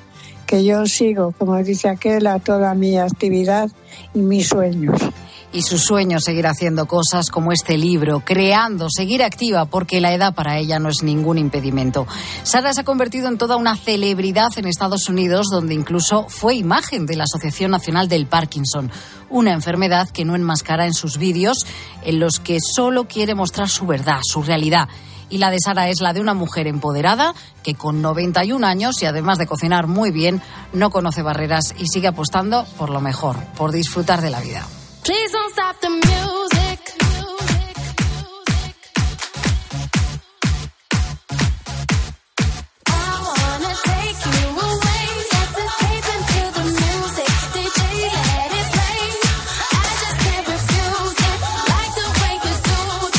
que 0.45 0.63
yo 0.63 0.85
sigo, 0.85 1.33
como 1.37 1.57
dice 1.63 1.89
aquel, 1.89 2.27
a 2.27 2.39
toda 2.39 2.73
mi 2.75 2.97
actividad 2.97 3.71
y 4.13 4.19
mis 4.19 4.49
sueños 4.49 4.99
y 5.53 5.61
su 5.61 5.77
sueño 5.77 6.19
seguir 6.19 6.47
haciendo 6.47 6.87
cosas 6.87 7.29
como 7.29 7.51
este 7.51 7.77
libro, 7.77 8.21
creando, 8.25 8.87
seguir 8.89 9.23
activa, 9.23 9.65
porque 9.65 10.01
la 10.01 10.13
edad 10.13 10.33
para 10.33 10.57
ella 10.57 10.79
no 10.79 10.89
es 10.89 11.03
ningún 11.03 11.37
impedimento. 11.37 12.07
Sara 12.41 12.73
se 12.73 12.81
ha 12.81 12.83
convertido 12.83 13.27
en 13.27 13.37
toda 13.37 13.55
una 13.55 13.77
celebridad 13.77 14.49
en 14.57 14.65
Estados 14.65 15.07
Unidos, 15.07 15.47
donde 15.51 15.75
incluso 15.75 16.25
fue 16.27 16.55
imagen 16.55 17.05
de 17.05 17.15
la 17.15 17.25
Asociación 17.25 17.71
Nacional 17.71 18.09
del 18.09 18.25
Parkinson, 18.25 18.91
una 19.29 19.53
enfermedad 19.53 20.09
que 20.09 20.25
no 20.25 20.35
enmascara 20.35 20.87
en 20.87 20.93
sus 20.93 21.17
vídeos, 21.17 21.59
en 22.03 22.19
los 22.19 22.39
que 22.39 22.57
solo 22.59 23.07
quiere 23.07 23.35
mostrar 23.35 23.69
su 23.69 23.85
verdad, 23.85 24.21
su 24.23 24.41
realidad 24.41 24.89
y 25.29 25.39
la 25.39 25.49
de 25.49 25.57
Sara 25.59 25.89
es 25.89 25.99
la 25.99 26.13
de 26.13 26.21
una 26.21 26.35
mujer 26.35 26.67
empoderada 26.67 27.33
que 27.63 27.73
con 27.73 28.03
91 28.03 28.67
años 28.67 29.01
y 29.01 29.07
además 29.07 29.39
de 29.39 29.47
cocinar 29.47 29.87
muy 29.87 30.11
bien, 30.11 30.43
no 30.73 30.91
conoce 30.91 31.23
barreras 31.23 31.73
y 31.75 31.87
sigue 31.87 32.07
apostando 32.07 32.65
por 32.77 32.91
lo 32.91 33.01
mejor, 33.01 33.37
por 33.57 33.71
disfrutar 33.71 34.21
de 34.21 34.29
la 34.29 34.41
vida. 34.41 34.67
Please 35.03 35.31
don't 35.33 35.51
stop. 35.51 35.72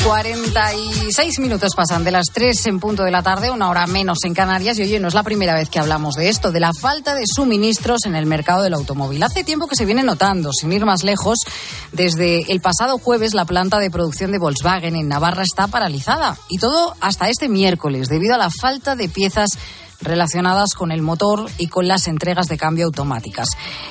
46 0.05 1.39
minutos 1.39 1.73
pasan 1.75 2.03
de 2.03 2.11
las 2.11 2.27
3 2.31 2.67
en 2.67 2.79
punto 2.79 3.03
de 3.03 3.09
la 3.09 3.23
tarde, 3.23 3.49
una 3.49 3.71
hora 3.71 3.87
menos 3.87 4.19
en 4.23 4.35
Canarias. 4.35 4.77
Y 4.77 4.83
oye, 4.83 4.99
no 4.99 5.07
es 5.07 5.15
la 5.15 5.23
primera 5.23 5.55
vez 5.55 5.67
que 5.67 5.79
hablamos 5.79 6.13
de 6.13 6.29
esto, 6.29 6.51
de 6.51 6.59
la 6.59 6.73
falta 6.79 7.15
de 7.15 7.23
suministros 7.25 8.05
en 8.05 8.15
el 8.15 8.27
mercado 8.27 8.61
del 8.61 8.75
automóvil. 8.75 9.23
Hace 9.23 9.43
tiempo 9.43 9.65
que 9.67 9.75
se 9.75 9.83
viene 9.83 10.03
notando, 10.03 10.51
sin 10.53 10.71
ir 10.71 10.85
más 10.85 11.03
lejos, 11.03 11.39
desde 11.91 12.51
el 12.51 12.61
pasado 12.61 12.99
jueves 12.99 13.33
la 13.33 13.45
planta 13.45 13.79
de 13.79 13.89
producción 13.89 14.31
de 14.31 14.37
Volkswagen 14.37 14.95
en 14.95 15.07
Navarra 15.07 15.41
está 15.41 15.65
paralizada. 15.67 16.37
Y 16.49 16.59
todo 16.59 16.95
hasta 16.99 17.27
este 17.29 17.49
miércoles, 17.49 18.07
debido 18.07 18.35
a 18.35 18.37
la 18.37 18.51
falta 18.51 18.95
de 18.95 19.09
piezas 19.09 19.57
relacionadas 20.01 20.73
con 20.73 20.91
el 20.91 21.01
motor 21.01 21.49
y 21.57 21.67
con 21.67 21.87
las 21.87 22.07
entregas 22.07 22.47
de 22.47 22.57
cambio 22.57 22.85
automáticas. 22.85 23.49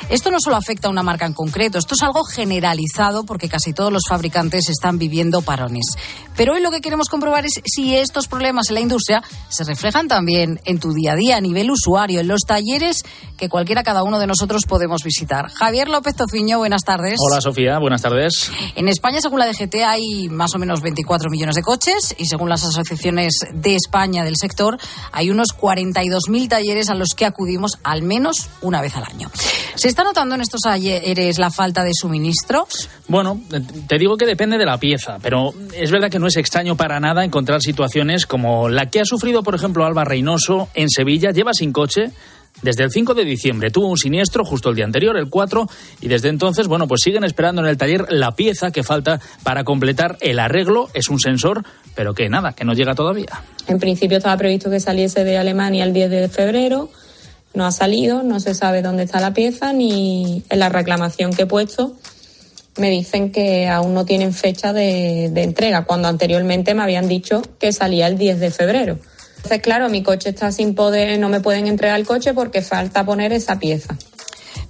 Esto 0.09 0.31
no 0.31 0.39
solo 0.41 0.57
afecta 0.57 0.89
a 0.89 0.91
una 0.91 1.03
marca 1.03 1.27
en 1.27 1.33
concreto, 1.33 1.79
esto 1.79 1.95
es 1.95 2.03
algo 2.03 2.25
generalizado 2.25 3.25
porque 3.25 3.49
casi 3.49 3.73
todos 3.73 3.93
los 3.93 4.03
fabricantes 4.09 4.69
están 4.69 4.99
viviendo 4.99 5.43
parones. 5.43 5.87
Pero 6.37 6.55
hoy 6.55 6.61
lo 6.61 6.71
que 6.71 6.81
queremos 6.81 7.09
comprobar 7.09 7.45
es 7.47 7.61
si 7.65 7.97
estos 7.97 8.27
problemas 8.27 8.69
en 8.69 8.75
la 8.75 8.81
industria 8.81 9.23
se 9.49 9.65
reflejan 9.65 10.09
también 10.09 10.61
en 10.65 10.81
tu 10.81 10.93
día 10.93 11.13
a 11.13 11.17
día 11.17 11.37
a 11.37 11.41
nivel 11.41 11.71
usuario, 11.71 12.21
en 12.21 12.29
los 12.29 12.43
talleres 12.43 13.03
que 13.37 13.49
cualquiera 13.49 13.83
cada 13.83 14.03
uno 14.03 14.19
de 14.19 14.27
nosotros 14.27 14.63
podemos 14.67 15.03
visitar. 15.05 15.51
Javier 15.51 15.89
López 15.89 16.17
Tofiño, 16.17 16.59
buenas 16.59 16.83
tardes. 16.83 17.17
Hola 17.19 17.41
Sofía, 17.41 17.79
buenas 17.79 18.03
tardes. 18.03 18.51
En 18.75 18.89
España, 18.89 19.21
según 19.21 19.39
la 19.39 19.47
DGT, 19.47 19.77
hay 19.87 20.29
más 20.29 20.55
o 20.55 20.59
menos 20.59 20.81
24 20.81 21.31
millones 21.31 21.55
de 21.55 21.63
coches 21.63 22.15
y 22.19 22.27
según 22.27 22.49
las 22.49 22.65
asociaciones 22.65 23.35
de 23.53 23.75
España 23.75 24.25
del 24.25 24.37
sector, 24.37 24.79
hay 25.13 25.31
unos 25.31 25.49
42.000 25.57 26.49
talleres 26.49 26.91
a 26.91 26.95
los 26.95 27.11
que 27.17 27.27
acudimos 27.27 27.79
al 27.83 28.03
menos 28.03 28.49
una 28.61 28.81
vez 28.81 28.97
al 28.97 29.05
año. 29.05 29.31
¿Se 29.75 29.89
está 29.89 30.05
notando 30.05 30.35
en 30.35 30.41
estos 30.41 30.61
talleres 30.61 31.39
la 31.39 31.51
falta 31.51 31.83
de 31.83 31.93
suministro? 31.95 32.67
Bueno, 33.09 33.41
te 33.87 33.99
digo 33.99 34.17
que 34.17 34.25
depende 34.25 34.57
de 34.57 34.65
la 34.65 34.79
pieza, 34.79 35.19
pero 35.21 35.53
es 35.75 35.91
verdad 35.91 36.11
que 36.11 36.19
no 36.19 36.24
es 36.29 36.37
extraño 36.37 36.77
para 36.77 37.01
nada 37.01 37.25
encontrar 37.25 37.61
situaciones 37.61 38.27
como 38.27 38.69
la 38.69 38.91
que 38.91 39.01
ha 39.01 39.05
sufrido, 39.05 39.43
por 39.43 39.55
ejemplo, 39.55 39.85
Alba 39.85 40.05
Reynoso 40.05 40.69
en 40.75 40.91
Sevilla, 40.91 41.31
lleva 41.31 41.53
sin 41.55 41.73
coche 41.73 42.11
desde 42.63 42.85
el 42.85 42.91
5 42.91 43.15
de 43.15 43.25
diciembre. 43.25 43.71
Tuvo 43.71 43.89
un 43.89 43.97
siniestro 43.97 44.45
justo 44.45 44.71
el 44.71 44.77
día 44.77 44.85
anterior, 44.85 45.17
el 45.17 45.29
4, 45.29 45.67
y 46.01 46.09
desde 46.09 46.29
entonces, 46.29 46.67
bueno, 46.67 46.87
pues 46.87 47.01
siguen 47.03 47.25
esperando 47.25 47.63
en 47.63 47.69
el 47.69 47.77
taller 47.77 48.07
la 48.11 48.33
pieza 48.33 48.71
que 48.71 48.83
falta 48.83 49.21
para 49.43 49.65
completar 49.65 50.17
el 50.21 50.39
arreglo. 50.39 50.89
Es 50.95 51.09
un 51.09 51.19
sensor, 51.19 51.65
pero 51.95 52.15
que 52.15 52.29
nada, 52.29 52.53
que 52.53 52.65
no 52.65 52.75
llega 52.75 52.95
todavía. 52.95 53.43
En 53.67 53.79
principio 53.79 54.19
estaba 54.19 54.37
previsto 54.37 54.71
que 54.71 54.81
saliese 54.81 55.25
de 55.25 55.37
Alemania 55.37 55.85
el 55.85 55.93
10 55.93 56.11
de 56.11 56.29
febrero. 56.29 56.91
No 57.55 57.67
ha 57.67 57.73
salido, 57.73 58.23
no 58.23 58.41
se 58.41 58.55
sabe 58.55 58.83
dónde 58.83 59.05
está 59.05 59.21
la 59.21 59.33
pieza 59.33 59.73
ni 59.73 60.43
en 60.49 60.59
la 60.59 60.69
reclamación 60.69 61.33
que 61.33 61.43
he 61.43 61.47
puesto 61.47 61.95
me 62.77 62.91
dicen 62.91 63.31
que 63.31 63.69
aún 63.69 63.95
no 63.95 64.05
tienen 64.05 64.33
fecha 64.33 64.73
de, 64.73 65.31
de, 65.33 65.43
entrega, 65.43 65.85
cuando 65.85 66.09
anteriormente 66.09 66.75
me 66.75 66.83
habían 66.83 67.09
dicho 67.09 67.43
que 67.59 67.73
salía 67.73 68.07
el 68.07 68.19
10 68.19 68.41
de 68.41 68.51
febrero. 68.51 68.99
Entonces, 69.37 69.61
claro, 69.61 69.89
mi 69.91 70.03
coche 70.03 70.31
está 70.31 70.51
sin 70.51 70.75
poder, 70.75 71.19
no 71.19 71.29
me 71.29 71.41
pueden 71.41 71.67
entregar 71.67 72.01
el 72.01 72.07
coche 72.07 72.33
porque 72.35 72.63
falta 72.63 73.05
poner 73.05 73.33
esa 73.33 73.59
pieza. 73.59 73.97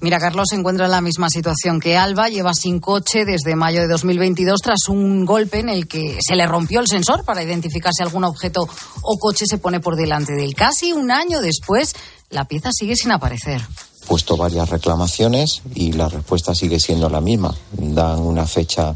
Mira, 0.01 0.19
Carlos 0.19 0.49
se 0.51 0.57
encuentra 0.57 0.87
en 0.87 0.91
la 0.91 1.01
misma 1.01 1.31
situación 1.31 1.81
que 1.81 1.97
Alba, 1.97 2.29
lleva 2.29 2.53
sin 2.53 2.81
coche 2.81 3.25
desde 3.25 3.55
mayo 3.55 3.81
de 3.81 3.89
2022 3.89 4.61
tras 4.61 4.89
un 4.89 5.25
golpe 5.25 5.61
en 5.61 5.69
el 5.69 5.87
que 5.87 6.19
se 6.21 6.37
le 6.37 6.47
rompió 6.47 6.81
el 6.81 6.89
sensor 6.89 7.25
para 7.25 7.43
identificar 7.43 7.93
si 7.97 8.03
algún 8.03 8.25
objeto 8.25 8.69
o 9.03 9.19
coche 9.19 9.47
se 9.49 9.59
pone 9.59 9.81
por 9.81 9.97
delante 9.97 10.35
de 10.35 10.45
él. 10.45 10.55
Casi 10.55 10.93
un 10.93 11.11
año 11.11 11.41
después, 11.41 11.95
la 12.29 12.45
pieza 12.47 12.71
sigue 12.73 12.97
sin 12.97 13.13
aparecer 13.13 13.63
puesto 14.07 14.37
varias 14.37 14.71
reclamaciones 14.71 15.63
y 15.75 15.93
la 15.93 16.09
respuesta 16.09 16.55
sigue 16.55 16.81
siendo 16.81 17.09
la 17.09 17.21
misma. 17.21 17.55
Dan 17.73 18.21
una 18.21 18.47
fecha 18.47 18.95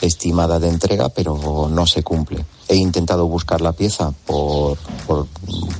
estimada 0.00 0.58
de 0.58 0.68
entrega, 0.68 1.08
pero 1.08 1.68
no 1.70 1.86
se 1.86 2.02
cumple. 2.02 2.44
He 2.68 2.76
intentado 2.76 3.26
buscar 3.26 3.60
la 3.60 3.72
pieza 3.72 4.12
por, 4.26 4.76
por, 5.06 5.26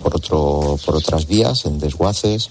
otro, 0.03 0.79
por 0.85 0.97
otras 0.97 1.27
vías, 1.27 1.65
en 1.67 1.79
desguaces, 1.79 2.51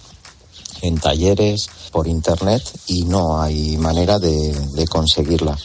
en 0.82 0.98
talleres, 0.98 1.70
por 1.92 2.08
internet, 2.08 2.64
y 2.88 3.04
no 3.06 3.42
hay 3.42 3.78
manera 3.78 4.20
de, 4.20 4.54
de 4.54 4.88
conseguirla. 4.88 5.58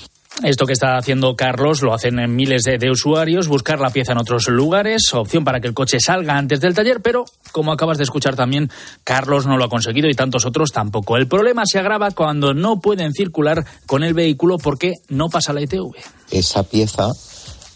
Esto 0.43 0.67
que 0.67 0.73
está 0.73 0.97
haciendo 0.97 1.35
Carlos 1.35 1.83
lo 1.83 1.93
hacen 1.93 2.21
en 2.21 2.37
miles 2.37 2.63
de, 2.63 2.91
usuarios, 2.91 3.49
buscar 3.49 3.81
la 3.81 3.91
pieza 3.91 4.13
en 4.13 4.19
otros 4.19 4.47
lugares, 4.49 5.13
opción 5.13 5.45
para 5.45 5.61
que 5.61 5.67
el 5.67 5.75
coche 5.75 5.99
salga 5.99 6.39
antes 6.39 6.61
del 6.61 6.75
taller, 6.75 7.01
pero 7.03 7.25
como 7.51 7.73
acabas 7.73 7.99
de 7.99 8.05
escuchar 8.05 8.37
también, 8.37 8.71
Carlos 9.03 9.47
no 9.47 9.57
lo 9.57 9.65
ha 9.65 9.69
conseguido 9.69 10.09
y 10.09 10.15
tantos 10.15 10.47
otros 10.47 10.71
tampoco. 10.71 11.17
El 11.17 11.27
problema 11.27 11.65
se 11.67 11.81
agrava 11.81 12.13
cuando 12.13 12.55
no 12.55 12.79
pueden 12.81 13.13
circular 13.13 13.65
con 13.87 14.05
el 14.05 14.15
vehículo 14.15 14.59
porque 14.59 14.95
no 15.09 15.29
pasa 15.29 15.53
la 15.53 15.63
ITV. 15.63 15.97
Esa 16.31 16.63
pieza 16.63 17.09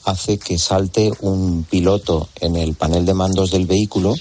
hace 0.05 0.39
que 0.39 0.57
salte 0.57 1.11
un 1.21 1.65
piloto 1.65 2.29
en 2.41 2.55
el 2.55 2.75
panel 2.75 3.05
de 3.05 3.15
mandos 3.15 3.51
del 3.51 3.67
vehículo 3.67 4.15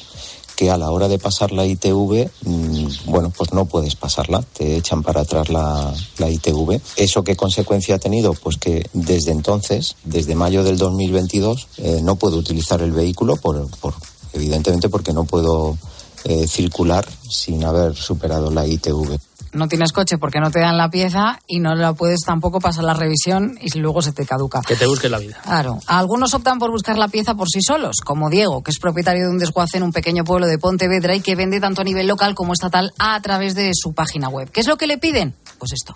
que 0.61 0.69
a 0.69 0.77
la 0.77 0.91
hora 0.91 1.07
de 1.07 1.17
pasar 1.17 1.51
la 1.51 1.65
ITV, 1.65 2.29
mm, 2.45 2.87
bueno, 3.05 3.33
pues 3.35 3.51
no 3.51 3.65
puedes 3.65 3.95
pasarla, 3.95 4.43
te 4.43 4.77
echan 4.77 5.01
para 5.01 5.21
atrás 5.21 5.49
la, 5.49 5.91
ITV. 6.19 6.79
¿Eso 6.97 7.23
qué 7.23 7.35
consecuencia 7.35 7.95
ha 7.95 7.97
tenido? 7.97 8.35
Pues 8.35 8.57
que 8.57 8.87
desde 8.93 9.31
entonces, 9.31 9.95
desde 10.03 10.35
mayo 10.35 10.63
del 10.63 10.77
2022, 10.77 11.67
eh, 11.77 12.01
no 12.03 12.15
puedo 12.15 12.37
utilizar 12.37 12.79
el 12.83 12.91
vehículo 12.91 13.37
por, 13.37 13.71
por 13.79 13.95
evidentemente 14.33 14.87
porque 14.87 15.13
no 15.13 15.23
puedo 15.23 15.79
eh, 16.25 16.47
circular 16.47 17.07
sin 17.27 17.63
haber 17.63 17.95
superado 17.95 18.51
la 18.51 18.67
ITV 18.67 19.17
no 19.53 19.67
tienes 19.67 19.91
coche 19.91 20.17
porque 20.17 20.39
no 20.39 20.51
te 20.51 20.59
dan 20.59 20.77
la 20.77 20.89
pieza 20.89 21.39
y 21.47 21.59
no 21.59 21.75
la 21.75 21.93
puedes 21.93 22.21
tampoco 22.21 22.59
pasar 22.59 22.83
la 22.83 22.93
revisión 22.93 23.57
y 23.61 23.77
luego 23.79 24.01
se 24.01 24.13
te 24.13 24.25
caduca. 24.25 24.61
Que 24.61 24.75
te 24.75 24.85
busques 24.85 25.09
la 25.09 25.19
vida. 25.19 25.39
Claro. 25.43 25.79
Algunos 25.87 26.33
optan 26.33 26.59
por 26.59 26.71
buscar 26.71 26.97
la 26.97 27.07
pieza 27.07 27.35
por 27.35 27.47
sí 27.49 27.59
solos, 27.61 27.97
como 28.03 28.29
Diego, 28.29 28.63
que 28.63 28.71
es 28.71 28.79
propietario 28.79 29.25
de 29.25 29.29
un 29.29 29.37
desguace 29.37 29.77
en 29.77 29.83
un 29.83 29.91
pequeño 29.91 30.23
pueblo 30.23 30.47
de 30.47 30.57
Pontevedra 30.57 31.15
y 31.15 31.21
que 31.21 31.35
vende 31.35 31.59
tanto 31.59 31.81
a 31.81 31.83
nivel 31.83 32.07
local 32.07 32.35
como 32.35 32.53
estatal 32.53 32.93
a 32.97 33.21
través 33.21 33.55
de 33.55 33.71
su 33.73 33.93
página 33.93 34.29
web. 34.29 34.49
¿Qué 34.51 34.61
es 34.61 34.67
lo 34.67 34.77
que 34.77 34.87
le 34.87 34.97
piden? 34.97 35.33
Pues 35.57 35.73
esto. 35.73 35.95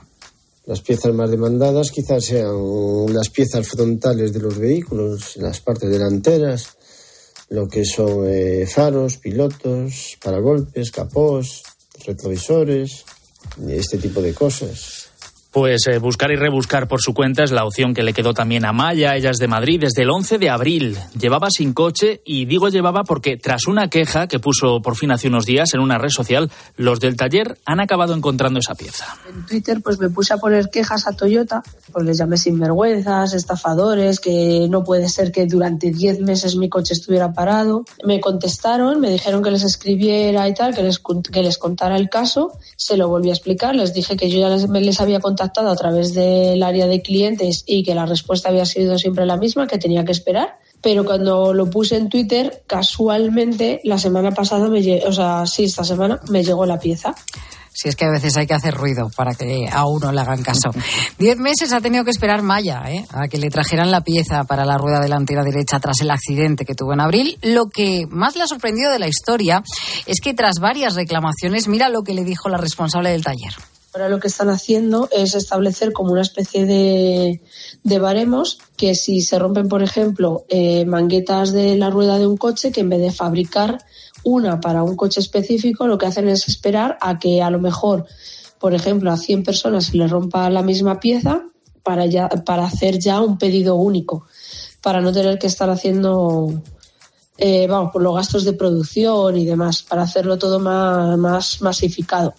Las 0.65 0.81
piezas 0.81 1.13
más 1.13 1.29
demandadas 1.29 1.91
quizás 1.91 2.25
sean 2.25 3.13
las 3.13 3.29
piezas 3.29 3.67
frontales 3.67 4.33
de 4.33 4.39
los 4.39 4.57
vehículos, 4.57 5.37
las 5.37 5.61
partes 5.61 5.89
delanteras, 5.89 6.75
lo 7.49 7.67
que 7.67 7.85
son 7.85 8.25
eh, 8.27 8.65
faros, 8.65 9.17
pilotos, 9.17 10.17
paragolpes, 10.23 10.89
capós, 10.91 11.61
retrovisores, 12.05 13.05
este 13.69 13.97
tipo 13.97 14.21
de 14.21 14.33
cosas. 14.33 15.09
Pues 15.55 15.87
eh, 15.87 15.99
buscar 15.99 16.31
y 16.31 16.35
rebuscar 16.35 16.89
por 16.89 16.99
su 17.01 17.13
cuenta 17.13 17.45
es 17.45 17.51
la 17.51 17.63
opción 17.63 17.93
que 17.93 18.03
le 18.03 18.11
quedó 18.11 18.33
también 18.33 18.65
a 18.65 18.73
Maya. 18.73 19.15
Ella 19.15 19.29
es 19.29 19.37
de 19.37 19.47
Madrid 19.47 19.79
desde 19.79 20.01
el 20.01 20.09
11 20.09 20.37
de 20.37 20.49
abril. 20.49 20.97
Llevaba 21.17 21.49
sin 21.49 21.71
coche 21.71 22.21
y 22.25 22.43
digo 22.43 22.67
llevaba 22.67 23.05
porque 23.05 23.37
tras 23.37 23.65
una 23.65 23.89
queja 23.89 24.27
que 24.27 24.39
puso 24.39 24.81
por 24.81 24.97
fin 24.97 25.11
hace 25.11 25.29
unos 25.29 25.45
días 25.45 25.73
en 25.73 25.79
una 25.79 25.97
red 25.97 26.09
social, 26.09 26.51
los 26.75 26.99
del 26.99 27.15
taller 27.15 27.57
han 27.63 27.79
acabado 27.79 28.13
encontrando 28.13 28.59
esa 28.59 28.75
pieza. 28.75 29.05
En 29.29 29.45
Twitter 29.45 29.79
pues 29.81 29.97
me 29.97 30.09
puse 30.09 30.33
a 30.33 30.37
poner 30.39 30.69
quejas 30.69 31.07
a 31.07 31.13
Toyota, 31.13 31.63
pues 31.93 32.03
les 32.03 32.17
llamé 32.17 32.35
sinvergüenzas, 32.35 33.33
estafadores, 33.33 34.19
que 34.19 34.67
no 34.69 34.83
puede 34.83 35.07
ser 35.07 35.31
que 35.31 35.45
durante 35.45 35.89
10 35.89 36.19
meses 36.19 36.57
mi 36.57 36.67
coche 36.67 36.93
estuviera 36.93 37.31
parado. 37.31 37.85
Me 38.03 38.19
contestaron, 38.19 38.99
me 38.99 39.09
dijeron 39.09 39.41
que 39.41 39.51
les 39.51 39.63
escribiera 39.63 40.49
y 40.49 40.53
tal, 40.53 40.75
que 40.75 40.83
les, 40.83 40.99
que 40.99 41.41
les 41.41 41.57
contara 41.57 41.95
el 41.95 42.09
caso. 42.09 42.59
Se 42.75 42.97
lo 42.97 43.07
volví 43.07 43.29
a 43.29 43.33
explicar, 43.33 43.73
les 43.73 43.93
dije 43.93 44.17
que 44.17 44.29
yo 44.29 44.39
ya 44.39 44.49
les, 44.49 44.67
les 44.69 44.99
había 44.99 45.21
contado 45.21 45.44
a 45.53 45.75
través 45.75 46.13
del 46.13 46.61
área 46.63 46.87
de 46.87 47.01
clientes 47.01 47.63
y 47.65 47.83
que 47.83 47.95
la 47.95 48.05
respuesta 48.05 48.49
había 48.49 48.65
sido 48.65 48.97
siempre 48.97 49.25
la 49.25 49.37
misma, 49.37 49.67
que 49.67 49.77
tenía 49.77 50.05
que 50.05 50.11
esperar. 50.11 50.57
Pero 50.81 51.03
cuando 51.03 51.53
lo 51.53 51.69
puse 51.69 51.97
en 51.97 52.09
Twitter, 52.09 52.63
casualmente 52.67 53.81
la 53.83 53.97
semana 53.97 54.31
pasada, 54.31 54.67
me, 54.67 55.03
o 55.05 55.11
sea, 55.11 55.45
sí, 55.45 55.63
esta 55.63 55.83
semana 55.83 56.19
me 56.29 56.43
llegó 56.43 56.65
la 56.65 56.79
pieza. 56.79 57.15
Si 57.75 57.89
es 57.89 57.97
que 57.97 58.05
a 58.05 58.09
veces 58.09 58.37
hay 58.37 58.47
que 58.47 58.53
hacer 58.53 58.73
ruido 58.73 59.11
para 59.17 59.33
que 59.35 59.67
a 59.69 59.85
uno 59.85 60.09
le 60.13 60.21
hagan 60.21 60.43
caso. 60.43 60.71
Diez 61.19 61.37
meses 61.37 61.73
ha 61.73 61.81
tenido 61.81 62.05
que 62.05 62.11
esperar 62.11 62.41
Maya 62.41 62.83
¿eh? 62.87 63.05
a 63.09 63.27
que 63.27 63.37
le 63.37 63.49
trajeran 63.49 63.91
la 63.91 63.99
pieza 63.99 64.45
para 64.45 64.63
la 64.63 64.77
rueda 64.77 65.01
delantera 65.01 65.43
derecha 65.43 65.79
tras 65.81 65.99
el 65.99 66.09
accidente 66.09 66.63
que 66.63 66.73
tuvo 66.73 66.93
en 66.93 67.01
abril. 67.01 67.37
Lo 67.41 67.65
que 67.65 68.05
más 68.09 68.37
le 68.37 68.43
ha 68.43 68.47
sorprendido 68.47 68.91
de 68.91 68.99
la 68.99 69.09
historia 69.09 69.61
es 70.05 70.21
que 70.21 70.33
tras 70.33 70.59
varias 70.59 70.95
reclamaciones, 70.95 71.67
mira 71.67 71.89
lo 71.89 72.03
que 72.03 72.13
le 72.13 72.23
dijo 72.23 72.47
la 72.47 72.57
responsable 72.57 73.09
del 73.09 73.25
taller. 73.25 73.53
Ahora 73.95 74.09
lo 74.09 74.19
que 74.19 74.27
están 74.27 74.49
haciendo 74.49 75.07
es 75.09 75.35
establecer 75.35 75.93
como 75.93 76.11
una 76.11 76.21
especie 76.21 76.65
de, 76.65 77.41
de 77.81 77.99
baremos 77.99 78.59
que 78.75 78.93
si 78.93 79.21
se 79.21 79.39
rompen, 79.39 79.69
por 79.69 79.81
ejemplo, 79.81 80.43
eh, 80.49 80.83
manguetas 80.83 81.53
de 81.53 81.77
la 81.77 81.89
rueda 81.89 82.19
de 82.19 82.27
un 82.27 82.35
coche, 82.35 82.73
que 82.73 82.81
en 82.81 82.89
vez 82.89 82.99
de 82.99 83.13
fabricar 83.13 83.77
una 84.25 84.59
para 84.59 84.83
un 84.83 84.97
coche 84.97 85.21
específico, 85.21 85.87
lo 85.87 85.97
que 85.97 86.07
hacen 86.07 86.27
es 86.27 86.45
esperar 86.49 86.97
a 86.99 87.19
que 87.19 87.41
a 87.41 87.49
lo 87.49 87.59
mejor, 87.59 88.05
por 88.59 88.73
ejemplo, 88.73 89.13
a 89.13 89.17
100 89.17 89.43
personas 89.43 89.85
se 89.85 89.95
les 89.95 90.11
rompa 90.11 90.49
la 90.49 90.61
misma 90.61 90.99
pieza 90.99 91.45
para, 91.81 92.05
ya, 92.05 92.27
para 92.27 92.65
hacer 92.65 92.99
ya 92.99 93.21
un 93.21 93.37
pedido 93.37 93.75
único, 93.75 94.25
para 94.81 94.99
no 94.99 95.13
tener 95.13 95.39
que 95.39 95.47
estar 95.47 95.69
haciendo 95.69 96.49
eh, 97.37 97.65
vamos, 97.67 97.93
por 97.93 98.01
los 98.01 98.13
gastos 98.13 98.43
de 98.43 98.51
producción 98.51 99.37
y 99.37 99.45
demás, 99.45 99.83
para 99.83 100.01
hacerlo 100.01 100.37
todo 100.37 100.59
más, 100.59 101.17
más 101.17 101.61
masificado. 101.61 102.33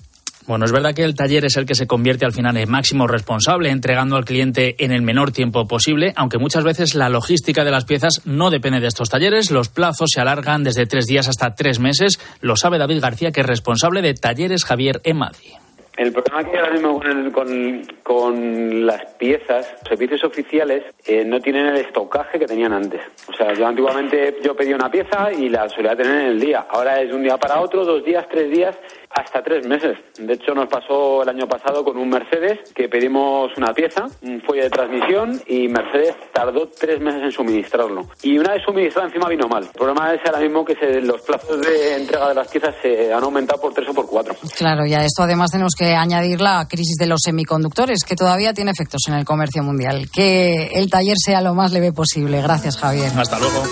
Bueno, 0.47 0.65
es 0.65 0.71
verdad 0.71 0.95
que 0.95 1.03
el 1.03 1.17
taller 1.17 1.45
es 1.45 1.57
el 1.57 1.67
que 1.67 1.75
se 1.75 1.89
convierte 1.89 2.25
al 2.25 2.33
final 2.33 2.57
en 2.57 2.71
máximo 2.71 3.09
responsable, 3.09 3.71
entregando 3.71 4.15
al 4.15 4.25
cliente 4.25 4.77
en 4.79 4.93
el 4.93 5.03
menor 5.03 5.33
tiempo 5.33 5.67
posible, 5.67 6.13
aunque 6.15 6.39
muchas 6.39 6.63
veces 6.63 6.95
la 6.95 7.09
logística 7.09 7.65
de 7.65 7.73
las 7.73 7.85
piezas 7.85 8.23
no 8.25 8.51
depende 8.51 8.79
de 8.79 8.87
estos 8.87 9.11
talleres. 9.11 9.51
Los 9.51 9.69
plazos 9.69 10.11
se 10.15 10.21
alargan 10.21 10.63
desde 10.63 10.87
tres 10.87 11.07
días 11.07 11.29
hasta 11.29 11.57
tres 11.57 11.81
meses. 11.81 12.21
Lo 12.41 12.55
sabe 12.55 12.79
David 12.79 13.01
García, 13.01 13.33
que 13.33 13.41
es 13.41 13.47
responsable 13.47 14.03
de 14.03 14.15
Talleres 14.15 14.65
Javier 14.65 15.01
Emadi. 15.03 15.55
El 15.97 16.13
problema 16.13 16.45
que 16.45 16.51
hay 16.51 16.63
ahora 16.63 16.73
mismo 16.75 17.33
con, 17.33 17.83
con, 18.03 18.87
las 18.87 19.15
piezas, 19.15 19.67
los 19.81 19.89
servicios 19.89 20.23
oficiales 20.25 20.85
eh, 21.07 21.25
no 21.25 21.41
tienen 21.41 21.69
el 21.69 21.79
estocaje 21.79 22.39
que 22.39 22.45
tenían 22.45 22.75
antes. 22.75 23.01
O 23.29 23.33
sea, 23.33 23.55
yo 23.55 23.67
antiguamente 23.67 24.37
yo 24.45 24.55
pedía 24.55 24.77
una 24.77 24.91
pieza 24.91 25.33
y 25.33 25.49
la 25.49 25.67
solía 25.71 25.97
tener 25.97 26.21
en 26.21 26.27
el 26.33 26.41
día. 26.41 26.67
Ahora 26.69 27.01
es 27.01 27.09
de 27.09 27.17
un 27.17 27.23
día 27.23 27.39
para 27.39 27.61
otro, 27.61 27.83
dos 27.87 28.05
días, 28.05 28.27
tres 28.31 28.51
días 28.51 28.77
hasta 29.11 29.43
tres 29.43 29.67
meses. 29.67 29.97
De 30.19 30.35
hecho, 30.35 30.55
nos 30.55 30.69
pasó 30.69 31.23
el 31.23 31.29
año 31.29 31.47
pasado 31.49 31.85
con 31.85 31.97
un 31.97 32.09
Mercedes 32.09 32.73
que 32.75 32.89
pedimos 32.89 33.51
una 33.57 33.73
pieza, 33.73 34.07
un 34.23 34.41
fuelle 34.43 34.65
de 34.65 34.71
transmisión, 34.71 35.41
y 35.47 35.69
Mercedes 35.69 36.15
tardó 36.33 36.69
tres 36.69 37.01
meses 37.01 37.23
en 37.23 37.33
suministrarlo. 37.33 38.09
Y 38.23 38.39
una 38.39 38.53
vez 38.53 38.63
suministrado, 38.65 39.09
encima 39.09 39.29
vino 39.29 39.49
mal. 39.49 39.65
El 39.65 39.71
problema 39.71 40.15
es 40.15 40.21
ahora 40.27 40.41
mismo 40.41 40.65
que 40.65 40.75
los 41.01 41.21
plazos 41.23 41.61
de 41.61 41.97
entrega 41.97 42.29
de 42.29 42.35
las 42.35 42.49
piezas 42.49 42.75
se 42.83 43.13
han 43.13 43.23
aumentado 43.23 43.61
por 43.61 43.73
tres 43.73 43.89
o 43.89 43.95
por 43.95 44.07
cuatro. 44.07 44.35
Claro, 44.57 44.87
y 44.87 44.95
a 44.95 45.05
esto 45.05 45.23
además 45.23 45.51
tenemos 45.51 45.75
que 45.77 45.95
añadir 45.95 46.41
la 46.41 46.67
crisis 46.69 46.97
de 46.99 47.07
los 47.07 47.21
semiconductores, 47.23 48.05
que 48.05 48.17
todavía 48.17 48.53
tiene 48.53 48.71
efectos 48.71 49.03
en 49.09 49.15
el 49.15 49.25
comercio 49.25 49.63
mundial. 49.63 50.09
Que 50.13 50.69
el 50.75 50.91
taller 50.91 51.17
sea 51.17 51.41
lo 51.41 51.55
más 51.55 51.73
leve 51.73 51.93
posible. 51.93 52.43
Gracias, 52.43 52.77
Javier. 52.77 53.11
Hasta 53.17 53.39
luego. 53.39 53.63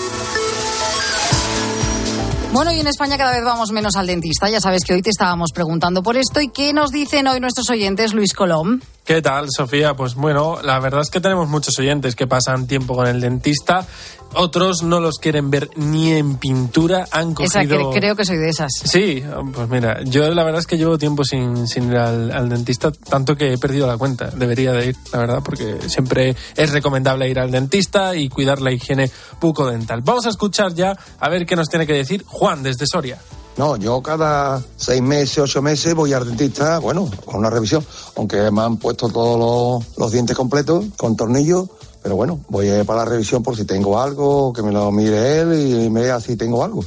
Bueno, 2.54 2.70
y 2.70 2.78
en 2.78 2.86
España 2.86 3.18
cada 3.18 3.32
vez 3.32 3.42
vamos 3.44 3.72
menos 3.72 3.96
al 3.96 4.06
dentista. 4.06 4.48
Ya 4.48 4.60
sabes 4.60 4.84
que 4.84 4.94
hoy 4.94 5.02
te 5.02 5.10
estábamos 5.10 5.50
preguntando 5.52 6.04
por 6.04 6.16
esto. 6.16 6.40
¿Y 6.40 6.50
qué 6.50 6.72
nos 6.72 6.92
dicen 6.92 7.26
hoy 7.26 7.40
nuestros 7.40 7.68
oyentes, 7.68 8.14
Luis 8.14 8.32
Colón? 8.32 8.80
¿Qué 9.04 9.20
tal, 9.20 9.48
Sofía? 9.50 9.94
Pues 9.94 10.14
bueno, 10.14 10.62
la 10.62 10.78
verdad 10.78 11.00
es 11.00 11.10
que 11.10 11.20
tenemos 11.20 11.48
muchos 11.48 11.76
oyentes 11.80 12.14
que 12.14 12.28
pasan 12.28 12.68
tiempo 12.68 12.94
con 12.94 13.08
el 13.08 13.20
dentista. 13.20 13.84
Otros 14.36 14.82
no 14.82 15.00
los 15.00 15.18
quieren 15.18 15.50
ver 15.50 15.70
ni 15.76 16.12
en 16.12 16.36
pintura. 16.36 17.06
Han 17.10 17.34
cogido... 17.34 17.60
Esa 17.60 17.68
que 17.68 17.98
creo 17.98 18.16
que 18.16 18.24
soy 18.24 18.36
de 18.36 18.48
esas. 18.48 18.72
Sí, 18.84 19.22
pues 19.52 19.68
mira, 19.68 20.02
yo 20.04 20.28
la 20.30 20.44
verdad 20.44 20.60
es 20.60 20.66
que 20.66 20.76
llevo 20.76 20.98
tiempo 20.98 21.24
sin, 21.24 21.66
sin 21.68 21.90
ir 21.90 21.96
al, 21.96 22.48
dentista, 22.48 22.90
tanto 22.92 23.36
que 23.36 23.52
he 23.52 23.58
perdido 23.58 23.86
la 23.86 23.96
cuenta. 23.96 24.30
Debería 24.30 24.72
de 24.72 24.88
ir, 24.88 24.96
la 25.12 25.18
verdad, 25.18 25.42
porque 25.44 25.78
siempre 25.88 26.36
es 26.56 26.72
recomendable 26.72 27.28
ir 27.28 27.38
al 27.38 27.50
dentista 27.50 28.14
y 28.16 28.28
cuidar 28.28 28.60
la 28.60 28.72
higiene 28.72 29.10
bucodental. 29.40 30.02
Vamos 30.02 30.26
a 30.26 30.30
escuchar 30.30 30.74
ya 30.74 30.96
a 31.18 31.28
ver 31.28 31.46
qué 31.46 31.56
nos 31.56 31.68
tiene 31.68 31.86
que 31.86 31.94
decir 31.94 32.24
Juan 32.26 32.62
desde 32.62 32.86
Soria. 32.86 33.18
No, 33.56 33.76
yo 33.76 34.02
cada 34.02 34.60
seis 34.76 35.00
meses, 35.00 35.38
ocho 35.38 35.62
meses 35.62 35.94
voy 35.94 36.12
al 36.12 36.26
dentista, 36.26 36.80
bueno, 36.80 37.08
con 37.24 37.36
una 37.36 37.50
revisión, 37.50 37.86
aunque 38.16 38.50
me 38.50 38.62
han 38.62 38.78
puesto 38.78 39.08
todos 39.08 39.84
los, 39.96 40.12
dientes 40.12 40.36
completos 40.36 40.86
con 40.96 41.16
tornillos, 41.16 41.68
pero 42.04 42.16
bueno, 42.16 42.38
voy 42.50 42.68
para 42.84 42.98
la 42.98 43.04
revisión 43.06 43.42
por 43.42 43.56
si 43.56 43.64
tengo 43.64 43.98
algo, 43.98 44.52
que 44.52 44.62
me 44.62 44.70
lo 44.70 44.92
mire 44.92 45.40
él 45.40 45.54
y 45.58 45.88
me 45.88 46.02
vea 46.02 46.20
si 46.20 46.36
tengo 46.36 46.62
algo. 46.62 46.84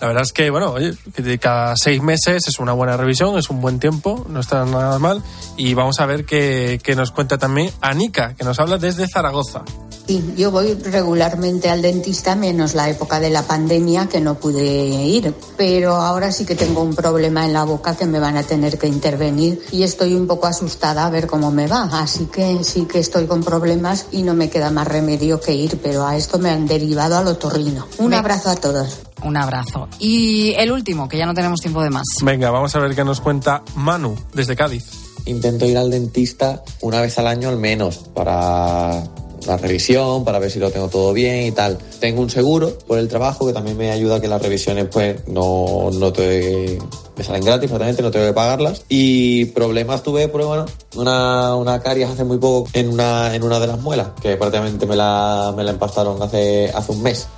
La 0.00 0.06
verdad 0.06 0.22
es 0.22 0.32
que, 0.32 0.48
bueno, 0.48 0.70
oye, 0.70 0.94
cada 1.40 1.74
seis 1.76 2.00
meses 2.00 2.46
es 2.46 2.60
una 2.60 2.72
buena 2.72 2.96
revisión, 2.96 3.36
es 3.36 3.50
un 3.50 3.60
buen 3.60 3.80
tiempo, 3.80 4.24
no 4.28 4.38
está 4.38 4.64
nada 4.64 5.00
mal. 5.00 5.24
Y 5.56 5.74
vamos 5.74 5.98
a 5.98 6.06
ver 6.06 6.24
qué, 6.24 6.78
qué 6.80 6.94
nos 6.94 7.10
cuenta 7.10 7.36
también 7.36 7.72
Anika, 7.80 8.34
que 8.34 8.44
nos 8.44 8.60
habla 8.60 8.78
desde 8.78 9.08
Zaragoza. 9.08 9.64
Sí, 10.10 10.34
yo 10.36 10.50
voy 10.50 10.74
regularmente 10.74 11.70
al 11.70 11.82
dentista, 11.82 12.34
menos 12.34 12.74
la 12.74 12.90
época 12.90 13.20
de 13.20 13.30
la 13.30 13.44
pandemia 13.44 14.08
que 14.08 14.20
no 14.20 14.34
pude 14.34 14.64
ir. 14.64 15.32
Pero 15.56 15.92
ahora 15.92 16.32
sí 16.32 16.44
que 16.44 16.56
tengo 16.56 16.82
un 16.82 16.96
problema 16.96 17.46
en 17.46 17.52
la 17.52 17.62
boca 17.62 17.96
que 17.96 18.06
me 18.06 18.18
van 18.18 18.36
a 18.36 18.42
tener 18.42 18.76
que 18.76 18.88
intervenir 18.88 19.62
y 19.70 19.84
estoy 19.84 20.16
un 20.16 20.26
poco 20.26 20.48
asustada 20.48 21.06
a 21.06 21.10
ver 21.10 21.28
cómo 21.28 21.52
me 21.52 21.68
va. 21.68 21.88
Así 21.92 22.26
que 22.26 22.64
sí 22.64 22.86
que 22.86 22.98
estoy 22.98 23.28
con 23.28 23.44
problemas 23.44 24.06
y 24.10 24.24
no 24.24 24.34
me 24.34 24.50
queda 24.50 24.72
más 24.72 24.88
remedio 24.88 25.40
que 25.40 25.54
ir, 25.54 25.78
pero 25.80 26.04
a 26.04 26.16
esto 26.16 26.40
me 26.40 26.50
han 26.50 26.66
derivado 26.66 27.16
al 27.16 27.28
otorrino. 27.28 27.86
Un 27.98 28.12
abrazo 28.12 28.50
a 28.50 28.56
todos. 28.56 29.02
Un 29.22 29.36
abrazo. 29.36 29.86
Y 30.00 30.54
el 30.54 30.72
último, 30.72 31.08
que 31.08 31.18
ya 31.18 31.26
no 31.26 31.34
tenemos 31.34 31.60
tiempo 31.60 31.84
de 31.84 31.90
más. 31.90 32.06
Venga, 32.24 32.50
vamos 32.50 32.74
a 32.74 32.80
ver 32.80 32.96
qué 32.96 33.04
nos 33.04 33.20
cuenta 33.20 33.62
Manu 33.76 34.16
desde 34.34 34.56
Cádiz. 34.56 34.86
Intento 35.26 35.66
ir 35.66 35.78
al 35.78 35.88
dentista 35.88 36.64
una 36.80 37.00
vez 37.00 37.16
al 37.16 37.28
año 37.28 37.48
al 37.48 37.58
menos 37.58 37.98
para 37.98 39.04
la 39.46 39.56
revisión 39.56 40.24
para 40.24 40.38
ver 40.38 40.50
si 40.50 40.58
lo 40.58 40.70
tengo 40.70 40.88
todo 40.88 41.12
bien 41.12 41.46
y 41.46 41.52
tal. 41.52 41.78
Tengo 41.98 42.20
un 42.20 42.30
seguro 42.30 42.76
por 42.86 42.98
el 42.98 43.08
trabajo 43.08 43.46
que 43.46 43.52
también 43.52 43.76
me 43.76 43.90
ayuda 43.90 44.16
a 44.16 44.20
que 44.20 44.28
las 44.28 44.40
revisiones 44.42 44.86
pues 44.90 45.26
no, 45.28 45.90
no 45.92 46.12
te 46.12 46.78
me 47.16 47.24
salen 47.24 47.44
gratis 47.44 47.68
prácticamente, 47.68 48.02
no 48.02 48.10
tengo 48.10 48.26
que 48.26 48.32
pagarlas. 48.32 48.82
Y 48.88 49.46
problemas 49.46 50.02
tuve, 50.02 50.28
pues 50.28 50.46
bueno, 50.46 50.64
una, 50.96 51.54
una 51.54 51.80
caries 51.80 52.08
hace 52.08 52.24
muy 52.24 52.38
poco 52.38 52.68
en 52.72 52.88
una, 52.88 53.34
en 53.34 53.42
una 53.42 53.60
de 53.60 53.66
las 53.66 53.78
muelas, 53.78 54.08
que 54.22 54.36
prácticamente 54.36 54.86
me 54.86 54.96
la, 54.96 55.52
me 55.54 55.62
la 55.64 55.72
empastaron 55.72 56.22
hace, 56.22 56.70
hace 56.74 56.92
un 56.92 57.02
mes. 57.02 57.28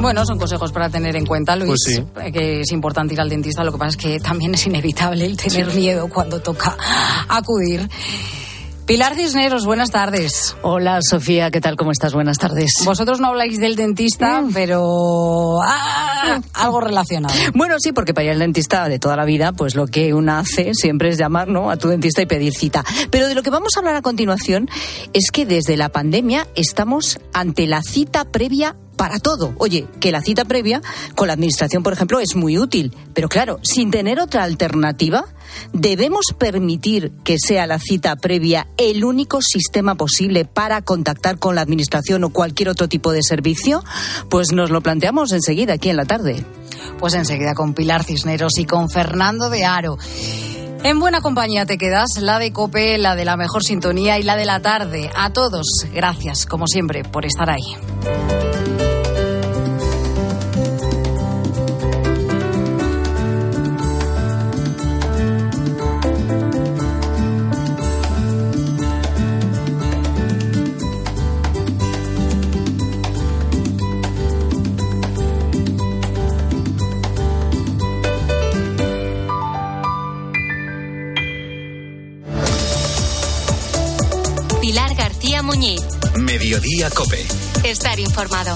Bueno, 0.00 0.26
son 0.26 0.36
consejos 0.36 0.72
para 0.72 0.90
tener 0.90 1.14
en 1.14 1.24
cuenta, 1.24 1.54
Luis, 1.54 1.68
Pues 1.86 1.96
sí. 1.96 2.32
que 2.32 2.62
es 2.62 2.72
importante 2.72 3.14
ir 3.14 3.20
al 3.20 3.28
dentista. 3.28 3.62
Lo 3.62 3.70
que 3.70 3.78
pasa 3.78 3.90
es 3.90 3.96
que 3.96 4.18
también 4.20 4.52
es 4.54 4.66
inevitable 4.66 5.24
el 5.24 5.36
tener 5.36 5.72
miedo 5.74 6.08
cuando 6.08 6.40
toca 6.40 6.76
acudir. 7.28 7.88
Pilar 8.86 9.14
Cisneros, 9.14 9.64
buenas 9.64 9.90
tardes. 9.90 10.56
Hola 10.62 10.98
Sofía, 11.08 11.50
¿qué 11.50 11.60
tal? 11.60 11.76
¿Cómo 11.76 11.92
estás? 11.92 12.14
Buenas 12.14 12.38
tardes. 12.38 12.72
Vosotros 12.84 13.20
no 13.20 13.28
habláis 13.28 13.58
del 13.58 13.76
dentista, 13.76 14.42
pero 14.52 15.62
ah, 15.62 16.11
algo 16.54 16.80
relacionado. 16.80 17.34
Bueno, 17.54 17.76
sí, 17.78 17.92
porque 17.92 18.14
para 18.14 18.24
ir 18.24 18.30
al 18.32 18.38
dentista 18.38 18.88
de 18.88 18.98
toda 18.98 19.16
la 19.16 19.24
vida, 19.24 19.52
pues 19.52 19.74
lo 19.74 19.86
que 19.86 20.14
uno 20.14 20.32
hace 20.32 20.74
siempre 20.74 21.08
es 21.08 21.18
llamar 21.18 21.48
¿no? 21.48 21.70
a 21.70 21.76
tu 21.76 21.88
dentista 21.88 22.22
y 22.22 22.26
pedir 22.26 22.52
cita. 22.54 22.84
Pero 23.10 23.28
de 23.28 23.34
lo 23.34 23.42
que 23.42 23.50
vamos 23.50 23.72
a 23.76 23.80
hablar 23.80 23.96
a 23.96 24.02
continuación 24.02 24.68
es 25.12 25.30
que 25.30 25.46
desde 25.46 25.76
la 25.76 25.90
pandemia 25.90 26.46
estamos 26.54 27.20
ante 27.32 27.66
la 27.66 27.82
cita 27.82 28.24
previa 28.24 28.76
para 28.96 29.18
todo. 29.18 29.54
Oye, 29.58 29.86
que 30.00 30.12
la 30.12 30.22
cita 30.22 30.44
previa 30.44 30.80
con 31.14 31.26
la 31.26 31.32
administración, 31.32 31.82
por 31.82 31.92
ejemplo, 31.92 32.20
es 32.20 32.36
muy 32.36 32.58
útil. 32.58 32.94
Pero 33.14 33.28
claro, 33.28 33.58
sin 33.62 33.90
tener 33.90 34.20
otra 34.20 34.44
alternativa, 34.44 35.24
¿debemos 35.72 36.26
permitir 36.38 37.12
que 37.24 37.36
sea 37.38 37.66
la 37.66 37.78
cita 37.78 38.14
previa 38.16 38.68
el 38.76 39.04
único 39.04 39.40
sistema 39.42 39.96
posible 39.96 40.44
para 40.44 40.82
contactar 40.82 41.38
con 41.38 41.54
la 41.54 41.62
administración 41.62 42.24
o 42.24 42.30
cualquier 42.30 42.68
otro 42.68 42.88
tipo 42.88 43.12
de 43.12 43.22
servicio? 43.22 43.82
Pues 44.28 44.52
nos 44.52 44.70
lo 44.70 44.80
planteamos 44.82 45.32
enseguida 45.32 45.74
aquí 45.74 45.90
en 45.90 45.96
la 45.96 46.04
tarde. 46.12 46.44
Pues 46.98 47.14
enseguida 47.14 47.54
con 47.54 47.72
Pilar 47.72 48.04
Cisneros 48.04 48.58
y 48.58 48.66
con 48.66 48.90
Fernando 48.90 49.48
de 49.48 49.64
Aro. 49.64 49.96
En 50.82 51.00
buena 51.00 51.22
compañía 51.22 51.64
te 51.64 51.78
quedas, 51.78 52.18
la 52.20 52.38
de 52.38 52.52
Cope, 52.52 52.98
la 52.98 53.16
de 53.16 53.24
la 53.24 53.38
mejor 53.38 53.62
sintonía 53.62 54.18
y 54.18 54.22
la 54.22 54.36
de 54.36 54.44
la 54.44 54.60
tarde. 54.60 55.10
A 55.16 55.32
todos, 55.32 55.64
gracias, 55.94 56.44
como 56.44 56.66
siempre, 56.66 57.02
por 57.02 57.24
estar 57.24 57.48
ahí. 57.48 58.81
Estar 87.62 88.00
informado. 88.00 88.54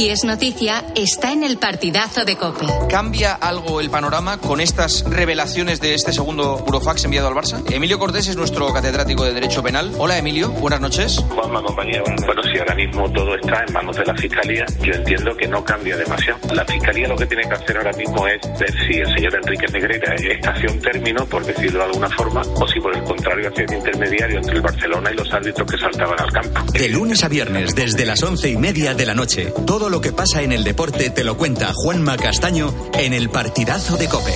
Si 0.00 0.08
es 0.08 0.24
noticia, 0.24 0.82
está 0.94 1.30
en 1.30 1.44
el 1.44 1.58
partidazo 1.58 2.24
de 2.24 2.34
Cope. 2.34 2.64
¿Cambia 2.88 3.34
algo 3.34 3.82
el 3.82 3.90
panorama 3.90 4.38
con 4.38 4.62
estas 4.62 5.04
revelaciones 5.04 5.78
de 5.78 5.92
este 5.92 6.14
segundo 6.14 6.56
burofax 6.56 7.04
enviado 7.04 7.28
al 7.28 7.34
Barça? 7.34 7.62
Emilio 7.70 7.98
Cortés 7.98 8.26
es 8.28 8.34
nuestro 8.34 8.72
catedrático 8.72 9.24
de 9.24 9.34
Derecho 9.34 9.62
Penal. 9.62 9.92
Hola 9.98 10.16
Emilio, 10.16 10.52
buenas 10.52 10.80
noches. 10.80 11.22
Juanma, 11.28 11.62
compañía. 11.62 12.02
Bueno, 12.24 12.42
si 12.50 12.58
ahora 12.58 12.74
mismo 12.76 13.12
todo 13.12 13.34
está 13.34 13.62
en 13.68 13.74
manos 13.74 13.94
de 13.94 14.06
la 14.06 14.14
Fiscalía, 14.14 14.64
yo 14.82 14.94
entiendo 14.94 15.36
que 15.36 15.46
no 15.46 15.62
cambia 15.62 15.94
demasiado. 15.98 16.54
La 16.54 16.64
Fiscalía 16.64 17.06
lo 17.06 17.16
que 17.16 17.26
tiene 17.26 17.42
que 17.42 17.54
hacer 17.56 17.76
ahora 17.76 17.92
mismo 17.92 18.26
es 18.26 18.40
ver 18.58 18.72
si 18.86 19.00
el 19.00 19.14
señor 19.14 19.34
Enrique 19.34 19.66
Negreira 19.70 20.14
está 20.14 20.52
hacia 20.52 20.70
un 20.70 20.80
término, 20.80 21.26
por 21.26 21.44
decirlo 21.44 21.80
de 21.80 21.84
alguna 21.84 22.08
forma, 22.08 22.40
o 22.40 22.66
si 22.66 22.80
por 22.80 22.96
el 22.96 23.04
contrario 23.04 23.50
hacia 23.50 23.66
un 23.68 23.74
intermediario 23.74 24.38
entre 24.38 24.54
el 24.54 24.62
Barcelona 24.62 25.10
y 25.12 25.16
los 25.16 25.30
árbitros 25.30 25.70
que 25.70 25.76
saltaban 25.76 26.18
al 26.18 26.32
campo. 26.32 26.72
De 26.72 26.88
lunes 26.88 27.22
a 27.22 27.28
viernes, 27.28 27.74
desde 27.74 28.06
las 28.06 28.22
once 28.22 28.48
y 28.48 28.56
media 28.56 28.94
de 28.94 29.04
la 29.04 29.14
noche, 29.14 29.52
todo 29.66 29.89
lo 29.90 30.00
que 30.00 30.12
pasa 30.12 30.42
en 30.42 30.52
el 30.52 30.64
deporte 30.64 31.10
te 31.10 31.24
lo 31.24 31.36
cuenta 31.36 31.72
Juanma 31.74 32.16
Castaño 32.16 32.72
en 32.94 33.12
el 33.12 33.28
partidazo 33.28 33.96
de 33.96 34.08
Cope. 34.08 34.34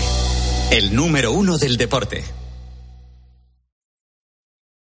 El 0.71 0.95
número 0.95 1.33
uno 1.33 1.57
del 1.59 1.77
deporte. 1.77 2.25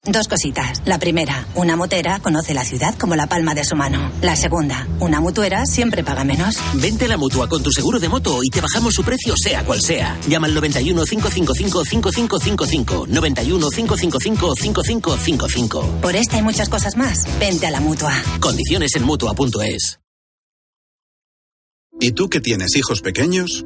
Dos 0.08 0.28
cositas. 0.28 0.84
La 0.86 1.00
primera, 1.00 1.48
una 1.56 1.76
motera 1.76 2.20
conoce 2.20 2.54
la 2.54 2.64
ciudad 2.64 2.96
como 2.96 3.16
la 3.16 3.28
palma 3.28 3.56
de 3.56 3.66
su 3.66 3.76
mano. 3.76 4.12
La 4.22 4.36
segunda, 4.36 4.88
una 5.00 5.20
mutuera 5.20 5.66
siempre 5.66 6.04
paga 6.04 6.24
menos. 6.24 6.58
Vente 6.76 7.06
a 7.06 7.08
la 7.08 7.18
mutua 7.18 7.50
con 7.50 7.64
tu 7.64 7.72
seguro 7.72 8.00
de 8.00 8.08
moto 8.08 8.40
y 8.44 8.50
te 8.50 8.62
bajamos 8.62 8.94
su 8.94 9.04
precio 9.04 9.34
sea 9.36 9.66
cual 9.66 9.82
sea. 9.82 10.18
Llama 10.28 10.48
al 10.48 10.54
91 10.54 11.04
555 11.06 11.86
5555. 11.86 13.06
91 13.10 13.70
555 13.70 14.56
5555. 14.56 16.02
Por 16.02 16.16
esta 16.16 16.38
y 16.38 16.44
muchas 16.44 16.70
cosas 16.70 16.96
más, 16.96 17.26
vente 17.40 17.66
a 17.66 17.72
la 17.72 17.82
mutua. 17.82 18.14
Condiciones 18.40 18.96
en 18.96 19.04
mutua.es. 19.04 20.05
¿Y 22.00 22.12
tú 22.12 22.30
que 22.30 22.42
tienes 22.42 22.76
hijos 22.76 23.02
pequeños? 23.02 23.66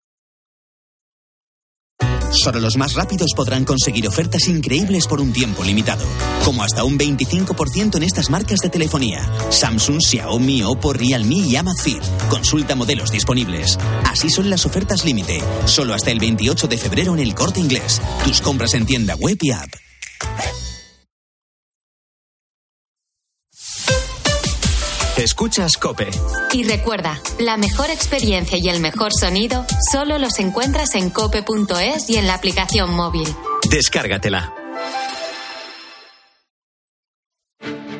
Solo 2.31 2.59
los 2.59 2.77
más 2.77 2.93
rápidos 2.93 3.31
podrán 3.35 3.65
conseguir 3.65 4.07
ofertas 4.07 4.47
increíbles 4.47 5.07
por 5.07 5.21
un 5.21 5.33
tiempo 5.33 5.63
limitado, 5.63 6.05
como 6.45 6.63
hasta 6.63 6.83
un 6.83 6.97
25% 6.97 7.97
en 7.97 8.03
estas 8.03 8.29
marcas 8.29 8.59
de 8.59 8.69
telefonía: 8.69 9.29
Samsung, 9.49 9.99
Xiaomi, 10.01 10.63
Oppo, 10.63 10.93
Realme 10.93 11.35
y 11.35 11.55
Amazfit. 11.55 12.01
Consulta 12.29 12.75
modelos 12.75 13.11
disponibles. 13.11 13.77
Así 14.05 14.29
son 14.29 14.49
las 14.49 14.65
ofertas 14.65 15.05
límite, 15.05 15.41
solo 15.65 15.93
hasta 15.93 16.11
el 16.11 16.19
28 16.19 16.67
de 16.67 16.77
febrero 16.77 17.13
en 17.13 17.19
el 17.19 17.35
Corte 17.35 17.59
Inglés. 17.59 18.01
Tus 18.23 18.41
compras 18.41 18.73
en 18.73 18.85
tienda 18.85 19.15
web 19.15 19.37
y 19.41 19.51
app. 19.51 19.69
Escuchas 25.21 25.77
Cope. 25.77 26.09
Y 26.51 26.63
recuerda, 26.63 27.21
la 27.37 27.55
mejor 27.55 27.91
experiencia 27.91 28.57
y 28.57 28.69
el 28.69 28.79
mejor 28.79 29.13
sonido 29.13 29.67
solo 29.91 30.17
los 30.17 30.39
encuentras 30.39 30.95
en 30.95 31.11
cope.es 31.11 32.09
y 32.09 32.17
en 32.17 32.25
la 32.25 32.33
aplicación 32.33 32.91
móvil. 32.91 33.27
Descárgatela. 33.69 34.55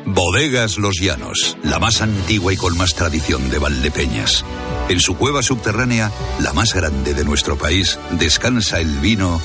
Bodegas 0.06 0.80
Los 0.80 1.00
Llanos, 1.00 1.58
la 1.64 1.78
más 1.78 2.02
antigua 2.02 2.54
y 2.54 2.58
con 2.58 2.76
más 2.76 2.96
tradición 2.96 3.52
de 3.52 3.60
Valdepeñas. 3.60 4.44
En 4.90 5.00
su 5.00 5.16
cueva 5.16 5.44
subterránea, 5.44 6.12
la 6.40 6.54
más 6.54 6.74
grande 6.74 7.14
de 7.14 7.24
nuestro 7.24 7.56
país, 7.56 8.00
descansa 8.14 8.80
el 8.80 8.98
vino 8.98 9.40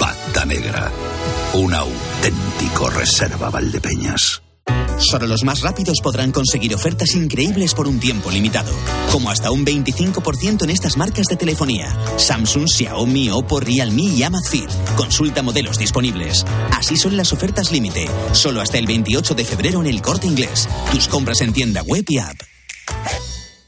Pata 0.00 0.46
Negra, 0.46 0.90
un 1.52 1.74
auténtico 1.74 2.88
reserva 2.88 3.50
Valdepeñas. 3.50 4.42
Solo 4.98 5.26
los 5.26 5.44
más 5.44 5.60
rápidos 5.62 6.00
podrán 6.02 6.32
conseguir 6.32 6.74
ofertas 6.74 7.14
increíbles 7.14 7.72
por 7.74 7.86
un 7.86 8.00
tiempo 8.00 8.30
limitado, 8.30 8.72
como 9.12 9.30
hasta 9.30 9.50
un 9.50 9.64
25% 9.64 10.64
en 10.64 10.70
estas 10.70 10.96
marcas 10.96 11.26
de 11.26 11.36
telefonía: 11.36 11.96
Samsung, 12.16 12.66
Xiaomi, 12.66 13.30
Oppo, 13.30 13.60
Realme 13.60 14.02
y 14.02 14.22
Amazfit. 14.22 14.68
Consulta 14.96 15.42
modelos 15.42 15.78
disponibles. 15.78 16.44
Así 16.76 16.96
son 16.96 17.16
las 17.16 17.32
ofertas 17.32 17.70
límite, 17.70 18.08
solo 18.32 18.60
hasta 18.60 18.78
el 18.78 18.86
28 18.86 19.34
de 19.34 19.44
febrero 19.44 19.80
en 19.80 19.86
el 19.86 20.02
Corte 20.02 20.26
Inglés. 20.26 20.68
Tus 20.90 21.06
compras 21.08 21.40
en 21.40 21.52
tienda 21.52 21.82
web 21.82 22.04
y 22.08 22.18
app. 22.18 22.36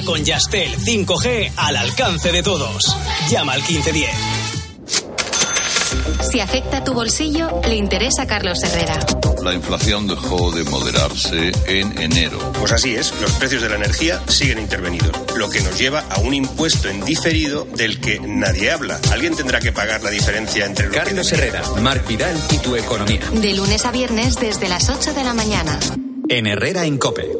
Ahora 0.00 0.06
con 0.06 0.24
Yastel 0.24 0.76
5G 0.78 1.52
al 1.56 1.76
alcance 1.76 2.32
de 2.32 2.42
todos. 2.42 2.96
Llama 3.28 3.52
al 3.52 3.60
1510. 3.60 4.10
Si 6.30 6.40
afecta 6.40 6.82
tu 6.82 6.94
bolsillo, 6.94 7.60
le 7.66 7.76
interesa 7.76 8.22
a 8.22 8.26
Carlos 8.26 8.62
Herrera. 8.62 8.98
La 9.42 9.52
inflación 9.52 10.06
dejó 10.06 10.52
de 10.52 10.64
moderarse 10.64 11.52
en 11.66 12.00
enero. 12.00 12.38
Pues 12.58 12.72
así 12.72 12.94
es, 12.94 13.12
los 13.20 13.32
precios 13.32 13.62
de 13.62 13.68
la 13.68 13.76
energía 13.76 14.22
siguen 14.26 14.58
intervenidos, 14.60 15.12
lo 15.36 15.50
que 15.50 15.60
nos 15.60 15.78
lleva 15.78 16.00
a 16.08 16.20
un 16.20 16.32
impuesto 16.34 16.88
en 16.88 17.04
diferido 17.04 17.66
del 17.76 18.00
que 18.00 18.20
nadie 18.20 18.70
habla. 18.70 18.98
Alguien 19.10 19.34
tendrá 19.36 19.60
que 19.60 19.72
pagar 19.72 20.02
la 20.02 20.10
diferencia 20.10 20.64
entre 20.66 20.86
lo 20.86 20.92
Carlos 20.92 21.28
que... 21.28 21.34
Herrera, 21.34 21.62
Marc 21.80 22.06
Vidal 22.06 22.36
y 22.52 22.58
tu 22.58 22.76
economía. 22.76 23.20
De 23.34 23.54
lunes 23.54 23.84
a 23.84 23.90
viernes 23.90 24.36
desde 24.36 24.68
las 24.68 24.88
8 24.88 25.12
de 25.14 25.24
la 25.24 25.34
mañana. 25.34 25.78
En 26.28 26.46
Herrera 26.46 26.84
en 26.86 26.96
Cope. 26.96 27.39